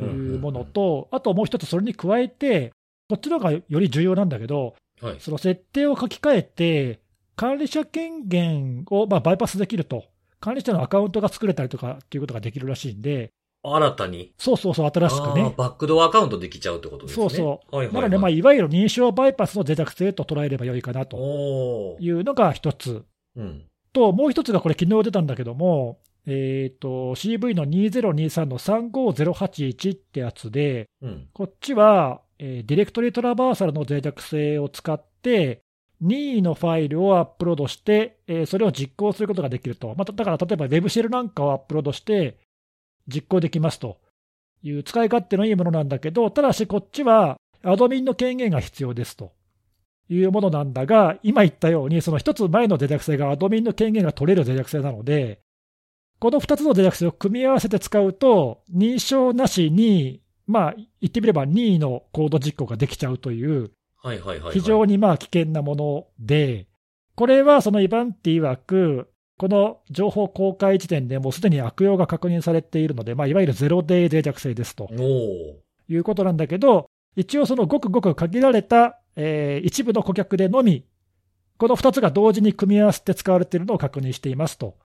[0.00, 2.72] いうものと、あともう一つ、それに加えて、
[3.08, 5.16] こっちの方がより重要なんだけど、はい。
[5.20, 7.00] その設定を書き換えて、
[7.36, 10.04] 管理者権限をまあバイパスできると、
[10.42, 13.30] 管理者のアカウントが作れたりとかっていうことができるらしいんで、
[13.64, 14.34] 新たに？
[14.38, 15.54] そうそうそう、新しくね。
[15.56, 17.28] バックドアアカウントできちゃうってことですね。
[17.28, 18.02] そうそうはいはい、はい。
[18.02, 23.04] なので、まあ、いわゆる認証バイパスの脆弱性と捉えればよいかなというのが一つ。
[23.36, 23.64] うん。
[23.92, 31.28] と、もう一つがこれ、昨日出たんだけども、えっ、と、CV の2023の35081ってやつで、うん。
[31.32, 35.61] こっちは、えーディレクトリトラバーサルの脆弱性を使って、
[36.02, 39.94] 任意のファイルをアップロードして、えーそれを実行することができると。
[39.96, 42.38] また、だから例えば Web シェルなんかをアップロードして
[43.06, 43.98] 実行できますと
[44.62, 49.32] いう使い勝手のいいものなんだけど、ただしこっちはアドミンの権限が必要ですと
[50.08, 55.40] いうものなんだが、今言ったように、その一つ前の脆弱性がアドミンの権限が取れる脆弱性なので、
[56.18, 63.70] この2つの脆弱性を組み合わせて使うと、認証なしに、まあ、言ってみれば任意のコード実行ができちゃうという、
[64.02, 64.52] はいはいはい、はい。
[64.54, 66.66] 非常にまあ危険なもので、
[67.14, 74.88] これはそのイバンティ曰く、この情報公開時点でもうすでに悪用が確認されているので、まあ、いわゆるゼロデイ脆弱性ですと。
[75.88, 76.86] いうことなんだけど、
[77.16, 80.86] 一応そのごくごく限られた、えー一部の顧客でのみ、
[81.58, 84.76] この2つが同時に組み合わせて使われているのを確認していますと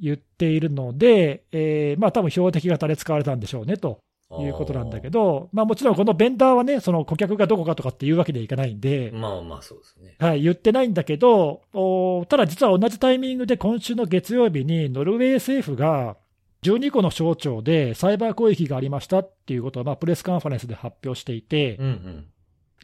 [0.00, 3.98] 言っているので、えーまあ多分標的型で使われたんでしょうねと
[4.42, 10.16] いうことなんだけど、まあ、もちろんこのベンダーはね、その顧客がどこかとかっていうわけにはいかないんで、まあまあそうですね。
[10.18, 16.16] はい、言ってないんだけど、おただ実は同じタイミングで今週の月曜日に、ノルウェー政府が
[16.62, 22.26] 12個の省庁でサイバー攻撃がありましたっていうことを、まあ、プレスカンファレンスで発表していて、うんうん。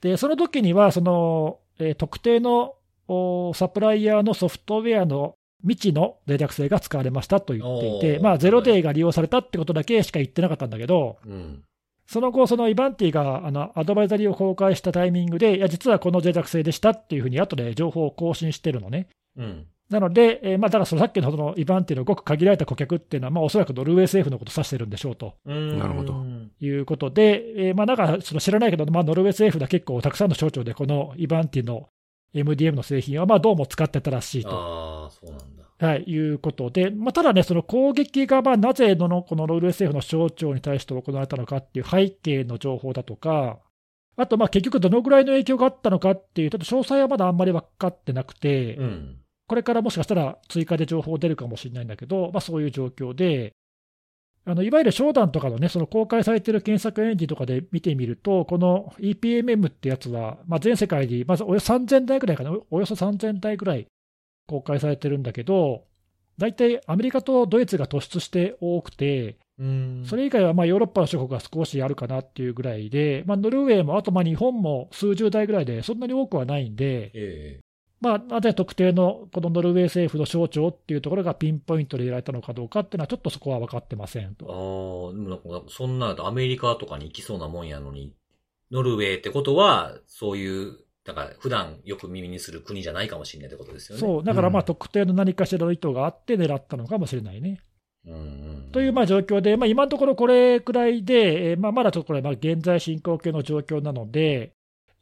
[0.02, 2.74] でその時にはその、えー特定の
[3.08, 11.62] おサプライヤーのソフトウェアの未知の脆弱性が使われましたと言っていて、まあ、ゼロデイが利用されたってことだけしか言ってなかったんだけど、うん。
[12.06, 19.08] その後、そのイバンティがあのアドバイザリーを公開したタイミングで、いや、実はこの脆弱性でしたっていうふうに、後で情報を更新してるのね。
[19.36, 19.66] うん。
[19.90, 26.24] なので、えーまあ、だからそのさっきのそのイバンティのごく限られた顧客っていうのは、まあ、おそらくノルウェー政府のことを指してるんでしょうとうんなるほど
[26.60, 31.88] いうことで、えーまあ、なんかその知らないけど、まあ、ノルウェー政府では結構たくさんの省庁で、このイバンティの
[32.34, 34.50] MDM の製品はまあどうも使ってたらしいと。
[34.50, 35.64] ああ、そうなんだ。
[35.86, 43.58] はい、いうことで、まあ、ただね、その攻撃がまあなぜののこのノルウェー政府の省庁に対して行われたのかっていう背景の情報だとか、
[44.16, 49.16] あとまあ結局、どのぐらいの影響があったのかっていう、ちょっと詳細はまだあんまり分かってなくて、うん。
[49.46, 53.52] これからもしかしたら追加で情報出るかもしれないんだけど、まあ、そういう状況で、
[54.50, 63.86] あのいわゆる商談とかのね、その公開されている検索エンジンとかで見てみると、この EPMM ってやつは、まあ、全世界でまずおよそ3000台ぐらいかな、およそ3000台ぐらい
[64.48, 65.84] 公開されてるんだけど、
[66.36, 70.02] 大体アメリカとドイツが突出して多くて、うん。
[70.04, 77.60] それ以外はまあヨーロッパの諸国が少しあるかなっていうぐらいで、まあ、ノルウェーも、あとまあ日本も数十台ぐらいで、そんなに多くはないんで、え
[78.00, 85.12] まあ、なぜ特定のこのノルウェー政府の省庁っていうところがピンポイントで入れられたのかどうかっていうのは、ちょっとそこは分かってませんえああ、と。
[85.14, 88.14] でもなんか、そんな、アメリカとかに行きそうなもんやのに、
[88.70, 94.00] ノルウェーってことは、そういう、だから普段よく耳にする国じゃないかもしれないってことですよね。
[94.00, 97.60] そうだからまあうん特定の何かしらの意図があって狙ったのかもしれないね。
[98.06, 98.16] うんう
[98.68, 98.70] ん。
[98.72, 104.52] というまあ状況で、まあ、今のところこれくらいで、えーまあ、まだちょっとこれ、まあ現在進行形の状況なので、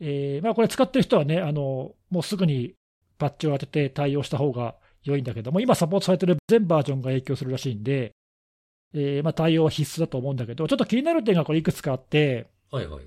[0.01, 2.75] えーまあ、これ使ってる人はね、あのもうすぐに
[3.19, 8.13] パッチを当てて対応した方が良いんだけども、今サポートされてる全バージョンが影響するらしいんで、
[8.95, 13.05] えーまあ、対応は必須だと思うんだけど、ちょっと気になる点がこれいくつかあって、はいはい。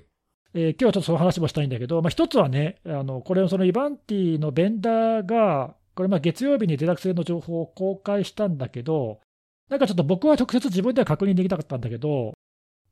[0.54, 9.20] えー今日はちょっとその話もしたいんだけど、まあ、一つはね、あのこれ、そのイバンティのベンダーが、これ、まあ月曜日にデラク性の情報を公開したんだけど、
[9.68, 12.34] なんかちょっと僕は直接自分では確認できなかったんだけど、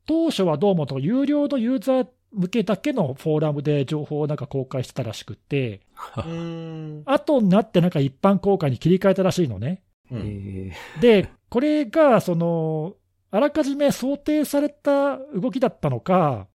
[0.07, 5.81] 当初はどうもと有料のユーザー向けだけのフォーラムで情報をなんか公開してたらしくって、
[6.25, 7.03] うん。
[7.05, 9.83] 後になってなんか一般公開に切り替えたらしいのね。
[10.09, 10.71] うん。
[10.99, 12.95] えで、これが、その、
[13.31, 16.47] あらかじめ想定された動きだったのか、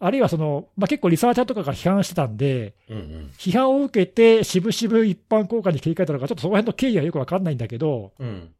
[0.00, 3.30] あるいはその、まあ、結構リサーチャーとかが批判してたんで、うんうん。
[3.36, 8.54] 批判を受けて、しぶしぶ一般公開に切り替えたのか、ちょっとその辺の経緯はよくわかんないんだけど、うん。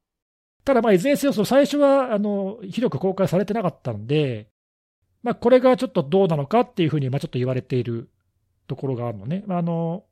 [0.65, 4.49] ただ、まあいずれにせよ、最初はあの広く公開されてなかったんで、
[5.23, 8.09] まあ、これがちょっとどうなのかっていうふうに、まあ、ちょっと言われている
[8.67, 9.45] ところがあるのね。
[9.49, 10.05] あの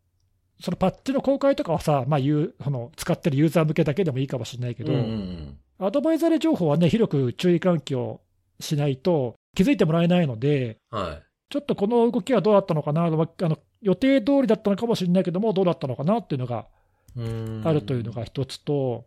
[0.60, 8.22] そのパッチの公開とかはさ、まあ、言うその使ってるユーザー向けだけでもいいかもしれないけど、うんうんアドバイザリー情報はね、広く注意喚起を
[8.60, 11.02] しないと気づいてもらえないので、うん。
[11.02, 11.22] はい。
[11.50, 16.66] ちょっとこの動きはどうだったのかなと、あの予定通りだったのかもしれないけども、どうだったのかなっていうのが
[17.14, 19.04] うんあるというのが一つと、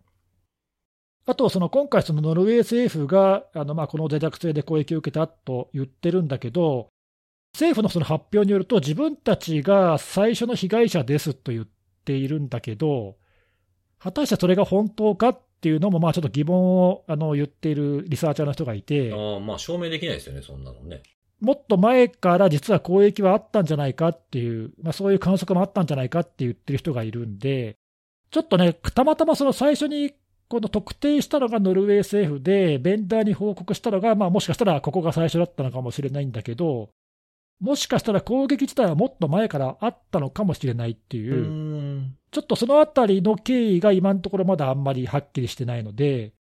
[1.30, 6.90] あと、その今回、そのノルウェー政府があのまあこの脆弱性で攻撃を受けたと言ってるんだけど、
[7.54, 11.68] 政府のその発表によると、自分たちが最初の被害者ですと言っ
[12.04, 13.18] ているんだけど、
[14.00, 21.04] 果たしてそれが本当かっていうのも、まあちょっと疑問をあの言っているリサーチャーの人がいて、ああ、まあ証明できないですよね、そんなのね。
[21.42, 27.78] もっと前から実は攻撃はあったんじゃないかっていう、まあ、そういう観測もあったんじゃないかって言ってる人がいるんで、
[28.32, 30.14] ちょっとね、たまたまその最初に
[30.50, 36.90] この特定したのがノルウェー政府で、ベンダーに報告したのが、まあ、もしかしたらここが最初だったのかもしれないんだけど、
[37.60, 42.16] もしかしたら攻撃自体はもっと前からあったのかもしれないっていう、ん。
[42.32, 46.34] ちょっとそのあたりの経緯が今のところまだあんまりはっきりしてないので、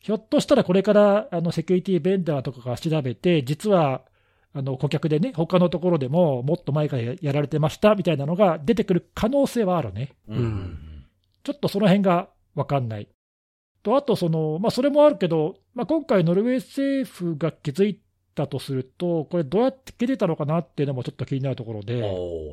[0.00, 4.02] ひょっとしたらこれからあのセキュリティベンダーとかが調べて、実は
[4.52, 10.12] あの顧客でね、他のところでももっと前からややられてましたみたいなのが出てくる可能性はあるね。
[10.28, 10.36] うん。
[10.36, 10.78] うん
[11.44, 13.06] ちょっとその辺が分かんない。
[13.86, 18.00] と、あとその、まあ、それもあるけど、まあ、今回、ノルウェー政府が気づい
[18.34, 22.02] たとすると、これ、どうやって気づいたのかなっていうのもちょっと気になるところで。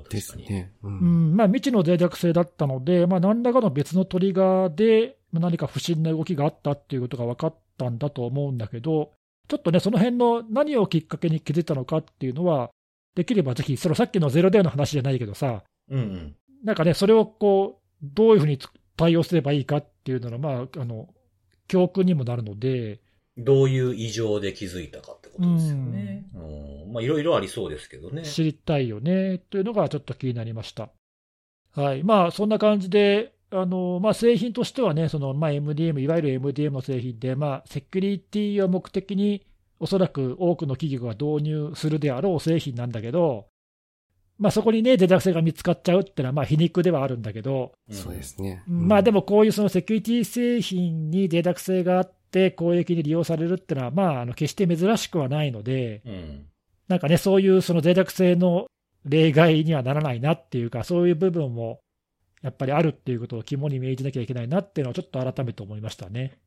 [0.10, 0.38] です。
[0.38, 0.72] ね。
[0.84, 0.88] う。
[0.88, 9.14] うんんまあ、未知の脆弱性だったので、まあ、何らかの別のトリガーでまあ何か不審な動きがあったっていうことが分かったんだと思うんだけど、
[9.50, 12.70] ちょっとね、その辺の何をきっかけに気づいたのかっていうのは、
[13.16, 16.36] できればぜひ、そのさっきのゼロデーの話じゃないけどさ、うんうん。
[16.64, 18.60] なんかね、それをこう、どういうふうに
[18.96, 21.10] 対応すればいいかっていうのが、まあ、あの、
[21.74, 23.00] 教訓にもなるので、
[23.36, 26.24] どういう異常で気づいたかってことですよね。
[26.36, 26.94] うん。
[26.94, 28.22] まあいろいろありそうですけどね。
[28.22, 30.90] 知りたいよね、というのがちょっと気になりました。
[31.72, 32.04] はい。
[32.04, 39.44] まあ、そんな感じで、あの、まあ、製品としてはね、その、まあ、MDM、いわゆる MDM の製品で、まあ、セキュリティを目的に、
[39.80, 43.48] おそらく多くの企業が導入するであろう製品なんだけど、
[44.40, 48.64] まあ、そこにね、脆弱性が見つかっちゃうっていうのは、まあ、皮肉ではあるんだけど、うんそうですね。
[48.68, 56.46] まあでも、もこういうそのセキュリティ製品に脆弱性があって、攻撃に利用されるっていうのは、まあ、あの決して珍しくはないので、うん。
[56.88, 58.66] なんかね、そういうその脆弱性の
[59.06, 61.80] 例外にはならないなっていうか、そういう部分も
[62.42, 66.40] やっぱりあるっていうことを肝に銘じなきゃいけないなっていうのは、ちょっと改めて思いましたね。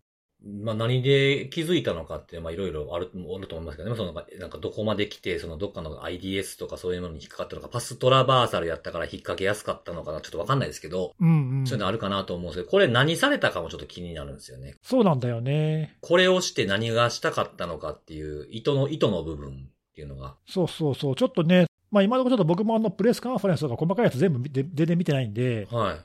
[0.45, 3.97] まあ何で気づいたのかって、まあいろいろある、あると思いますけどね。
[3.97, 14.77] そのなんかどこまで来て、そのどっかの IDS とかそういうものに引っかかったのか、パストラバーサルやったから引っ掛けやすかったのかな、ちょっとわかんないですけど、うんうん、そういうのあるかなと思うんですけど、これ何されたかもちょっと気になるんですよね。
[14.83, 15.97] そうなんだよね。
[16.01, 20.37] これをして何がしたかったのかっていう、意図の、意図の部分っていうのが。
[20.47, 25.97] そうそうそう、ちょっとね、まあ、今のところちょっと僕もあのプレスカンファレンスとか細かいやつ全部全然見てないんで、はい。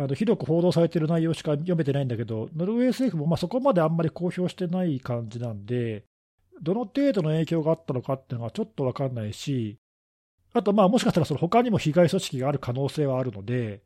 [0.00, 6.04] あの広く報道されている内容しか読めてないんだけど、ノルウェー政府もまあそこまであんまり公表してない感じなんで、
[6.62, 9.78] どの程度の影響があったのかっていうのがちょっと分かんないし、
[10.54, 13.82] あともしかしたらその他にも被害組織がある可能性はあるので、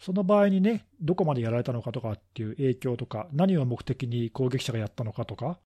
[0.00, 5.58] その場合にね、どこまでやられたのかとかっていう影響とか、何を目的に攻撃者がやったのかとか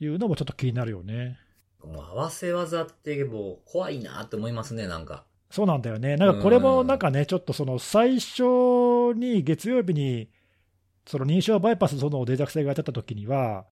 [0.00, 1.38] いうのもちょっと気になるよね。
[1.84, 5.24] もう合わせ技ってもう怖いなって思いますね、なんか。
[5.50, 6.16] そうなんだよね。
[6.16, 8.42] なんかこれもなんかね、ちょっとその最初
[9.14, 10.28] に月曜日に、
[11.06, 13.66] その認証バイパスその脆弱性がやってた時には、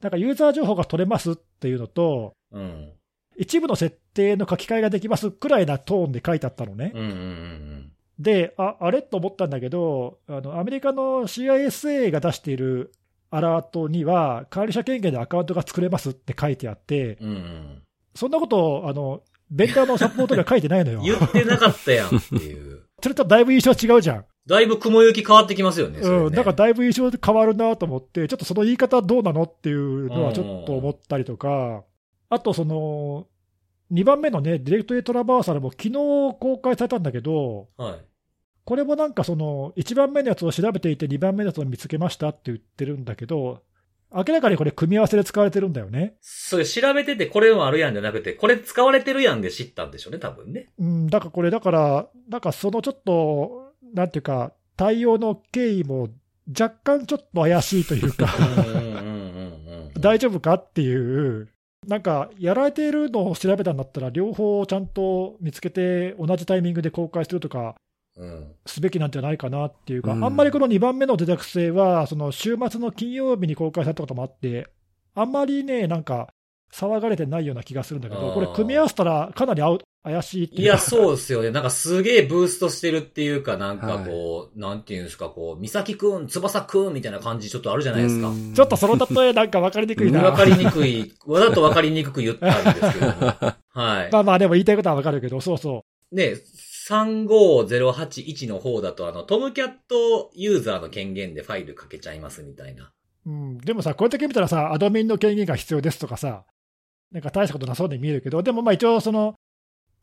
[0.00, 2.92] なんかユーザー情報が取れますっていうのと、うん。
[3.36, 6.92] 一部の設定の書き換えができますくらいなトーンで書いてあったのね。
[6.94, 12.92] うんうんうんで、あ、あれと思ったんだけど、あの、アメリカの CISA が出している
[13.30, 17.28] アラートには、管理者権限でアカウントが作れますって書いてあって、うん。
[17.28, 17.82] うんうん。
[18.14, 21.00] そんなことを、あの、ベンダーのサポートには書いてないのよ。
[21.02, 22.82] 言ってなかったやんっていう。
[23.02, 24.24] それとだいぶ印象違うじゃん。
[24.46, 26.00] だいぶ雲行き変わってきますよね。
[26.00, 31.84] ねうん、なんかだいぶ印象変わるなと思って、ちょっとその言い方どうなのっていうのはちょっと思ったりとか、
[32.28, 33.26] あとその、
[33.92, 38.04] 2番目のね、ディレクトリトラバーサルも昨日公開されたんだけど、はい。
[38.64, 43.62] これもなんかその、1番目のやつを調べていて2番目のやつを見つけましたって言ってるんだけど、
[44.16, 46.16] 明らかにこれ組み合わせで使われてるんだよね。
[46.22, 50.70] それ調べててこれもあるやんじゃなくて、これ使われてるやんで知ったんでしょうね、多分ね。
[50.78, 56.08] うん、だからこれ、だから、なんかそのちょっと、なんていうか、対応の経緯も
[56.48, 58.28] 若干ちょっと怪しいというか。
[59.98, 61.48] 大丈夫かっていう、
[61.86, 67.74] なんか、やられているのを調べたんだったら、両方ちゃんと見つけて、同じタイミングで公開するとか、うん。
[68.64, 74.68] すべきなんじゃないかなっていうか、うんあんまりこの2番目の脆弱性は、その週末の金曜日に公開されたこともあって、
[75.14, 76.28] あんまりね、なんか、
[76.72, 81.50] 騒がれてないような気がするんだけど、これ、組み合わせたらかなりあう怪しいっていうかいや、そうですよね。
[81.50, 88.28] なんかすげえブーストしてるっていうか、なんかこう、なんていうんですか、こう、美咲くん、翼くんみたいな感じちょっとあるじゃないですか。
[88.28, 90.22] うんちょっとその例えなんか分かりにくいな。
[90.22, 93.12] わかりにくい、わざとわかりにくく言ったんですけども。
[93.70, 94.10] はい。
[94.12, 96.14] まあまあ、でも言いたいことは分かるけど、そうそう。
[96.14, 96.36] ね、
[96.88, 102.92] 35081の方だと、あの、トムキャットユーザーの権限でファイルかけちゃいますみたいな。
[103.26, 106.44] うん、でもさ、これだけ見たらさ、アドミンの権限が必要ですとかさ、
[107.10, 109.34] なんか大したことなそうに見えるけど、でもまあ一応、その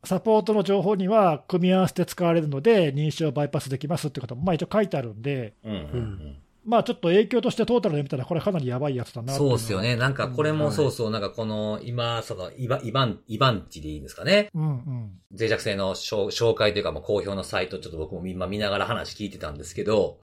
[0.04, 6.36] サポートの情報には、組み合わせて使われるので、認証バイパスできますってことも、まあ一応書いてあるんで、うんうんうん。
[6.64, 9.96] まあちょっと影響としてトータルで見たら、これかなりやばいやつだなそうですよね。
[9.96, 14.48] なんかこれもうんそうそう、なんかこの、今、その、イバ、イバン、イバンチでいいんですかね。
[14.54, 15.12] うんうん。
[15.36, 20.18] 脆弱性の紹紹介というか、まあ、公表のサイト、ちょっと僕も今見ながら話聞いてたんですけど、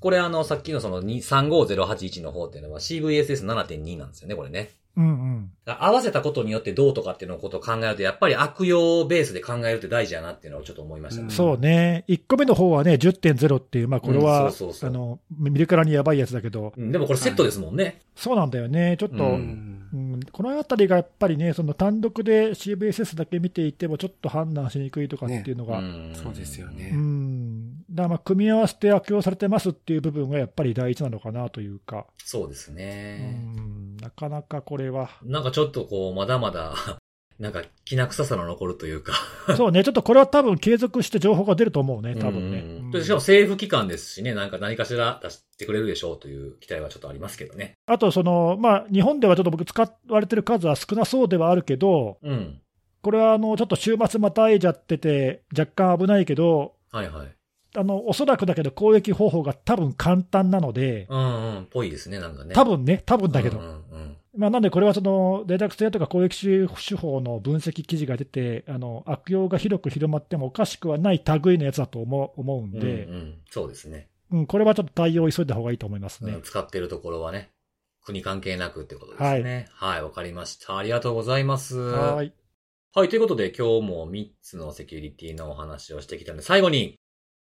[0.00, 4.70] これあの、さっきのその2 35081の方っていうのは CVSS7.2 なんですよね、これね。
[4.96, 5.50] うんうん。
[5.66, 11.24] 合わせたことによってどうとかっていうのことを考えると、やっぱり悪用ベースで考えるって大事やなっていうのをちょっと思いましたね。
[11.24, 18.02] うんそうね、1個目の方はね、10.0っていう、まあこれは、うんそうそうそうあの見るからにやばいやつだけど、うんでもこれセットですもんね。
[18.14, 19.16] そうなんだよね、ちょっと、
[20.32, 26.14] このあたりがやっぱりね、その単独で CVSS だけ見ていても、ちょっと判断しにくいとかっていうのが、ん。
[26.14, 26.90] そうですよね。
[26.92, 33.40] うん、だからまあ組み合わせて悪用されてますっていう部分がやっぱり第一なのかなというか、そうですうね。
[33.40, 36.74] ん、なかなかこれは、なんかちょっとこう、まだまだ、
[37.38, 39.12] なんか、きな臭さの残るというか。
[39.56, 42.58] そうね、ちょっとこれは多分継続して情報が出ると思うね、多分ね。
[42.58, 47.74] うんうんでしかも政府機関ですしね、なんか何かしら出してくれるでしょうという期待はちょっとありますけどね。
[47.86, 52.60] あとその、まあ、日本ではちょっと僕、使われてる数は少なそうではあるけど、うん。
[53.02, 57.28] これはあのちょっと週末またいじゃってて、若干危ないけど、はいはい。
[57.76, 62.54] あのおそらくだけど、攻撃方法が多分簡単なので、うんうん、ぽいですね、なんかね。
[62.54, 63.83] 多分ね、多分だけど、うんうんうん
[64.36, 76.32] まあ、なんでこれはその脆弱性とか攻撃手法の分析記事が出て、あの悪用が広く広まってもおかしくはない類のやつだと思う思うんうんで、うん、そうですね、うんこれはちょっと対応を急いだ方がいいと思いますね。
[76.32, 77.50] うん使ってるところはね、
[78.04, 79.68] 国関係なくってことですね。
[79.72, 80.76] はい、わ、かりました。
[80.76, 81.78] ありがとうございます。
[81.78, 82.16] は。
[82.16, 82.32] はい
[82.96, 86.96] はい、ということで今日も3つのセキュリティのお話をしてきたので、最後に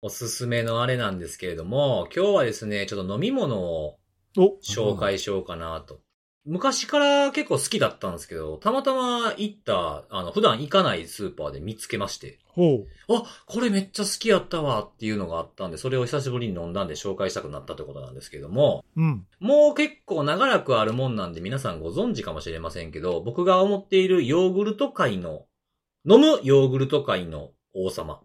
[0.01, 3.99] おすすめのあれなんですけれども、今日はですね、ちょっと飲み物を
[4.37, 6.01] お紹介しようかなと。
[6.45, 13.14] 昔から結構好きだったんですけど、たまたま行った、あの、普段行かないスーパーで見つけまして、ほう。
[13.14, 25.47] あ、これめっちゃ好きやったわっていうのがあったんで、それを久しぶりに飲んだんで紹介したくなったということなんですけども、うん、もう結構長らくあるもんなんで皆さんご存知かもしれませんけど、僕が思っているヨーグルト界の、
[26.05, 28.20] 飲むヨーグルト界の王様。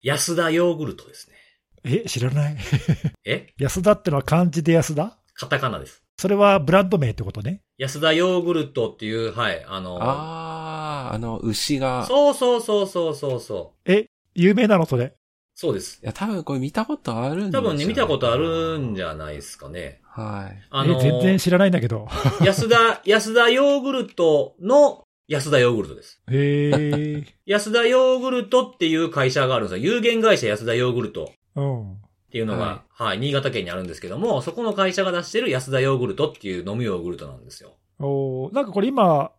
[0.00, 1.36] 安田ヨーグルトですね。
[1.84, 2.56] え、知らない？
[3.26, 3.52] え？
[3.58, 5.18] 安田ってのは漢字で安田？
[5.34, 6.01] カタカナです。
[6.22, 7.62] それはブランド名ってことね。
[7.78, 12.06] 安田ヨーグルトっていう、はい、あの、ああ、あの、牛が。
[12.06, 13.92] そうそうそうそうそうそう。
[13.92, 14.06] え、
[14.36, 15.14] 有名なのそれ？
[15.56, 15.98] そうです。
[16.00, 20.00] いや、多分これ見たことあるんですよ多分ね、見たことあるんじゃないですかね。
[20.04, 20.62] はい。
[20.70, 22.06] あのえ、全然知らないんだけど。
[22.40, 26.22] 安田、安田ヨーグルトの安田ヨーグルトです。
[26.30, 27.24] へえ。
[27.46, 29.94] 安田ヨーグルトっていう会社があるんですよ。
[29.94, 31.96] 有限会社安田ヨーグルトうん。
[32.32, 37.74] っていうのが、はい、新潟県にあるんですけども、そこの会社が出してる安田ヨーグルトっていう飲むヨーグルトなんですよ。
[37.98, 39.32] おーなんかこれ今、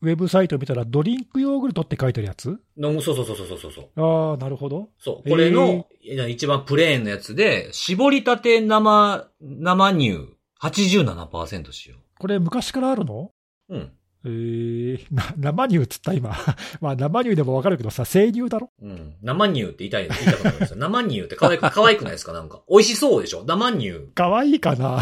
[0.00, 2.58] ウェブサイト見たら、ドリンクヨーグルトって書いてあるやつ？
[2.82, 4.30] 飲む、そうそうそうそうそうそう。
[4.30, 4.88] ああ、なるほど。
[4.98, 5.28] そう。
[5.28, 11.96] これの、一番プレーンのやつで、絞りたて生、生乳、87%使用。
[12.18, 13.30] これ昔からあるの？
[13.68, 13.92] うん。
[14.24, 16.36] えー、 な生乳っつった今。
[16.80, 18.70] まあ生乳でもわかるけどさ、生乳だろ？
[18.82, 19.14] うん。
[19.22, 20.76] 生乳って言いたい、言いたくなるんですよ。
[20.78, 22.32] 生乳って可愛く、 可愛くないですか？
[22.32, 22.62] なんか。
[22.68, 23.44] 美味しそうでしょ？
[23.46, 23.92] 生乳。
[24.14, 25.00] かわいいかな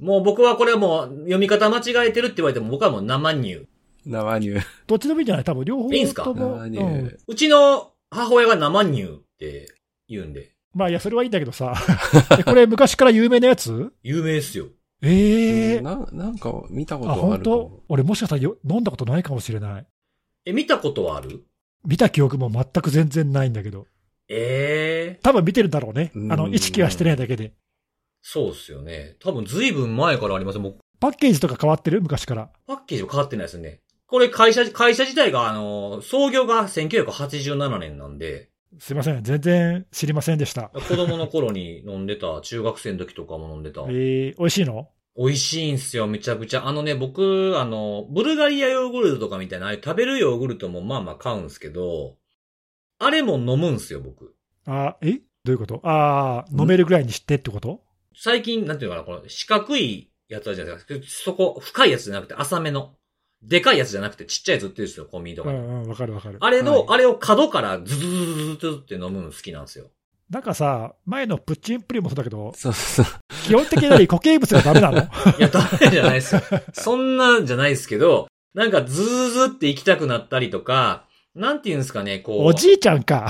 [0.00, 3.66] もう僕はこれはもう読み方間違えてるって言われても僕はもう生乳。
[4.06, 4.54] 生乳。
[4.86, 5.44] どっちでもいいんじゃない？
[5.44, 5.94] 多分両方とも。
[5.94, 6.24] いいんすか？
[6.28, 7.16] うん生乳。
[7.28, 9.06] うちの母親が生乳っ
[9.38, 9.74] て
[10.08, 11.74] 言うんで、まあいや、それはいいんだけどさ。
[12.38, 13.92] えこれ昔から有名なやつ？
[14.02, 14.66] 有名ですよ。
[15.02, 15.80] ええー。
[15.82, 17.82] ななんか見たこあ、とあ本るかも当？
[17.88, 19.86] 俺もしかしたらよ飲んだことないかもしれない。
[20.46, 21.44] え、見たことはある？
[21.84, 23.86] 見た記憶も全く全然ないんだけど。
[24.28, 26.12] ええ多分見てるだろうね。
[26.14, 27.52] うんあの、意識はしてないだけで。
[28.22, 29.16] そうっすよね。
[29.20, 32.00] 多分ずいぶん前からありますもうパッケージとか変わってる？
[32.00, 32.50] 昔から。
[32.68, 33.80] パッケージは変わってないですね。
[34.06, 39.22] これ会社、会社自体があの、創業が1987年なんで、すいません。
[39.22, 40.70] 全然知りませんでした。
[40.74, 43.82] 子供の頃に飲んでた、中学生の時とかも飲んでた。
[43.82, 44.88] えー、美味しいの？
[45.16, 46.66] 美味しいんすよ、めちゃくちゃ。
[46.66, 52.16] あのね、僕、あの、ブルガリアヨーグルトとかみたいな、ああいう食べるヨーグルトもまあまあ買うんすけど、
[52.98, 54.34] あれも飲むんすよ、僕。
[54.66, 55.20] あ、え？
[55.44, 55.80] どういうこと？
[55.82, 57.82] ああ、飲めるぐらいにしてってこと？
[58.16, 60.94] 最近、なんていうのかな、この四角いやつあるじゃないですか。
[61.06, 62.94] そこ、深いやつじゃなくて浅めの。
[63.42, 65.58] でかいやつじゃなくてちっちゃいやつ売ってるんですよ、コンビニとかに。
[65.58, 66.38] うんうん、わかるわかる。
[66.40, 69.86] あれの、はいあれを角からズズズズズズって飲むの好きなんですよ。
[70.30, 73.06] なんかさ、前のプッチンプリンもそうだけど、そうそう。
[73.44, 74.98] 基本的に何固形物がダメなの？
[75.38, 76.40] いや、ダメじゃないですよ。
[76.72, 81.04] そんなんじゃないですけど、なんかズーズって行きたくなったりとか、
[81.34, 82.44] なんて言うんですかね、こう。
[82.46, 83.28] おじいちゃんか。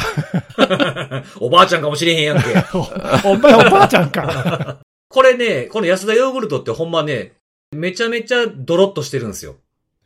[1.40, 2.44] おばあちゃんかもしれへんやんけ。
[2.74, 2.80] お
[3.32, 4.78] お前おばあちゃんか。
[5.08, 7.34] これね、この安田ヨーグルトってほんまね、
[7.72, 9.56] めちゃめちゃドロッとしてるんですよ。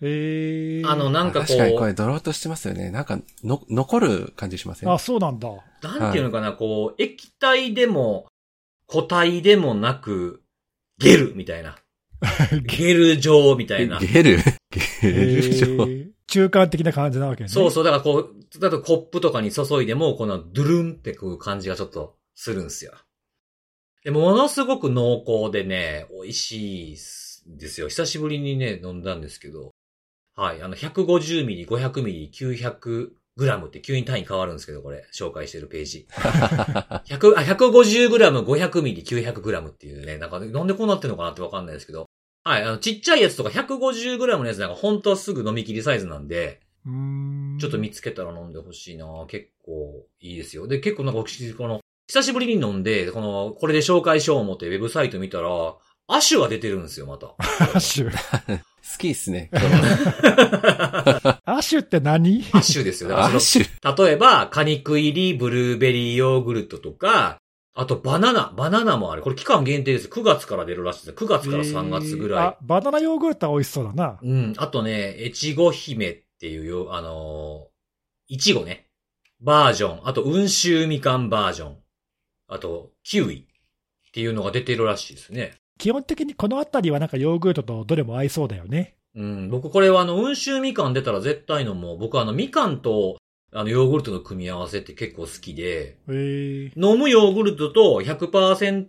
[0.02, 0.82] へえ。
[0.84, 2.90] あの、なんかこ確かにこう、れドロッとしてますよね。
[2.90, 4.90] なんか、の、残る感じしません？
[4.90, 5.48] あ、そうなんだ。
[5.82, 8.26] なんていうのかな、こう、液体でも、
[8.88, 10.42] 固体でもなく、
[10.98, 11.76] ゲルみたいな。
[12.64, 13.98] ゲル状みたいな。
[13.98, 14.38] ゲル？
[14.70, 15.66] ゲへル状？
[15.66, 17.48] ー中間的な感じなわけね。
[17.48, 22.92] そうそう、だからこう、だとコップとかに注いでも、このドゥルンってこう感じがちょっとするんですよ。
[24.04, 26.96] で、ものすごく濃厚でね、美味しい
[27.50, 27.88] んですよ。
[27.88, 29.72] 久しぶりにね、飲んだんですけど。
[30.36, 36.06] はい、あの、150ミリ、500ミリ、900グラムって急に単位変わるんですけど、これ、紹介してるページ。
[36.12, 42.06] 100あ150グラム、500ミリ、900グラムっていうね、なんか、なんでこうなってるのかなってわかんないですけど。
[42.44, 46.60] はい、あの、ちっちゃいやつとか150グラムのやつなんか本当はすぐ飲み切りサイズなんで。
[47.58, 50.68] ちょっと見つけたら飲んでほしいな結構いいですよ。
[50.68, 55.76] で、結構なんか、この、久しぶりに飲んで、この、これで紹介しよう思ってウェブサイト見たら、
[56.08, 57.34] アシュが出てるんですよ、また。
[57.74, 58.10] アシュ。
[58.92, 59.50] 好きっすね。
[61.44, 62.44] アシュって何？
[62.52, 63.18] アシュですよ。
[63.18, 64.04] アッシュ。
[64.04, 67.40] 例えば、果肉入りブルーベリーヨーグルトとか、
[67.74, 69.22] あとバナナ、バナナもある。
[69.22, 70.08] これ期間限定です。
[70.08, 71.18] 9月から出るらしいです。
[71.18, 72.46] 9月から3月ぐらい。
[72.46, 74.18] あ、バナナヨーグルトは美味しそうだな。
[74.22, 74.54] うん。
[74.56, 78.86] あとね、越後姫っていうよ、あのー、いちごね。
[79.40, 80.08] バージョン。
[80.08, 81.76] あと、温州みかんバージョン。
[82.48, 85.52] あと、キウイっていうのが出てるらしいですね。
[85.78, 88.94] 基本的にこのあたりはなんかヨーグルトとどれも合いそうだよね。
[89.14, 89.50] うん。
[89.50, 91.98] 僕これはあの、温州みかん出たら絶対飲もう。
[91.98, 93.16] 僕あの、みかんと、
[93.52, 95.98] あの、ヨーグルトの組み合わせって結構好きで。
[96.08, 98.88] 飲むヨーグルトと100%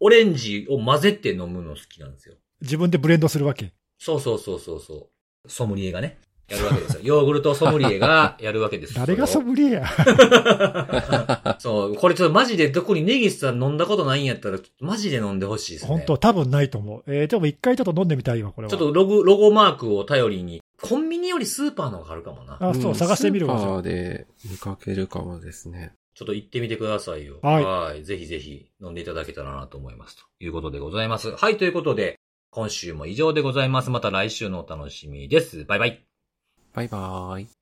[0.00, 2.34] オレンジを混ぜて飲むの好きなんですよ。
[2.60, 3.72] 自分でブレンドするわけ。
[3.98, 5.10] そうそうそうそうそ
[5.44, 5.48] う。
[5.48, 6.18] ソムリエがね、
[6.48, 7.00] やるわけですよ。
[7.02, 9.86] ヨーグルトソムリエが やるわけです誰がソそムリエや？
[11.58, 15.88] そう、これちょっとマジでどこにネギスさん飲んだことないんやったら、マジで飲んでほしいですね。
[15.88, 17.02] 本当多分ないと思う。
[17.06, 18.70] えー、でも一回ちょっと飲んでみたいわ、これは。
[18.70, 22.56] ちょっとロゴ、ロゴマークを頼りに、コンビニよりスーパーの方があるかもな。
[22.60, 23.58] あ、そう、探してみるわ。
[23.58, 25.92] スーパーで見かけるかもですね。
[26.14, 27.38] ちょっと行ってみてくださいよ。
[27.42, 30.16] はいぜひぜひ飲んでいただけたらなと思います。
[30.16, 31.30] ということでございます。
[31.30, 32.18] はい、ということで、
[32.50, 33.90] 今週も以上でございます。
[33.90, 35.64] また来週のお楽しみです。
[35.64, 36.07] バイバイ。
[36.72, 37.57] バイバーイ。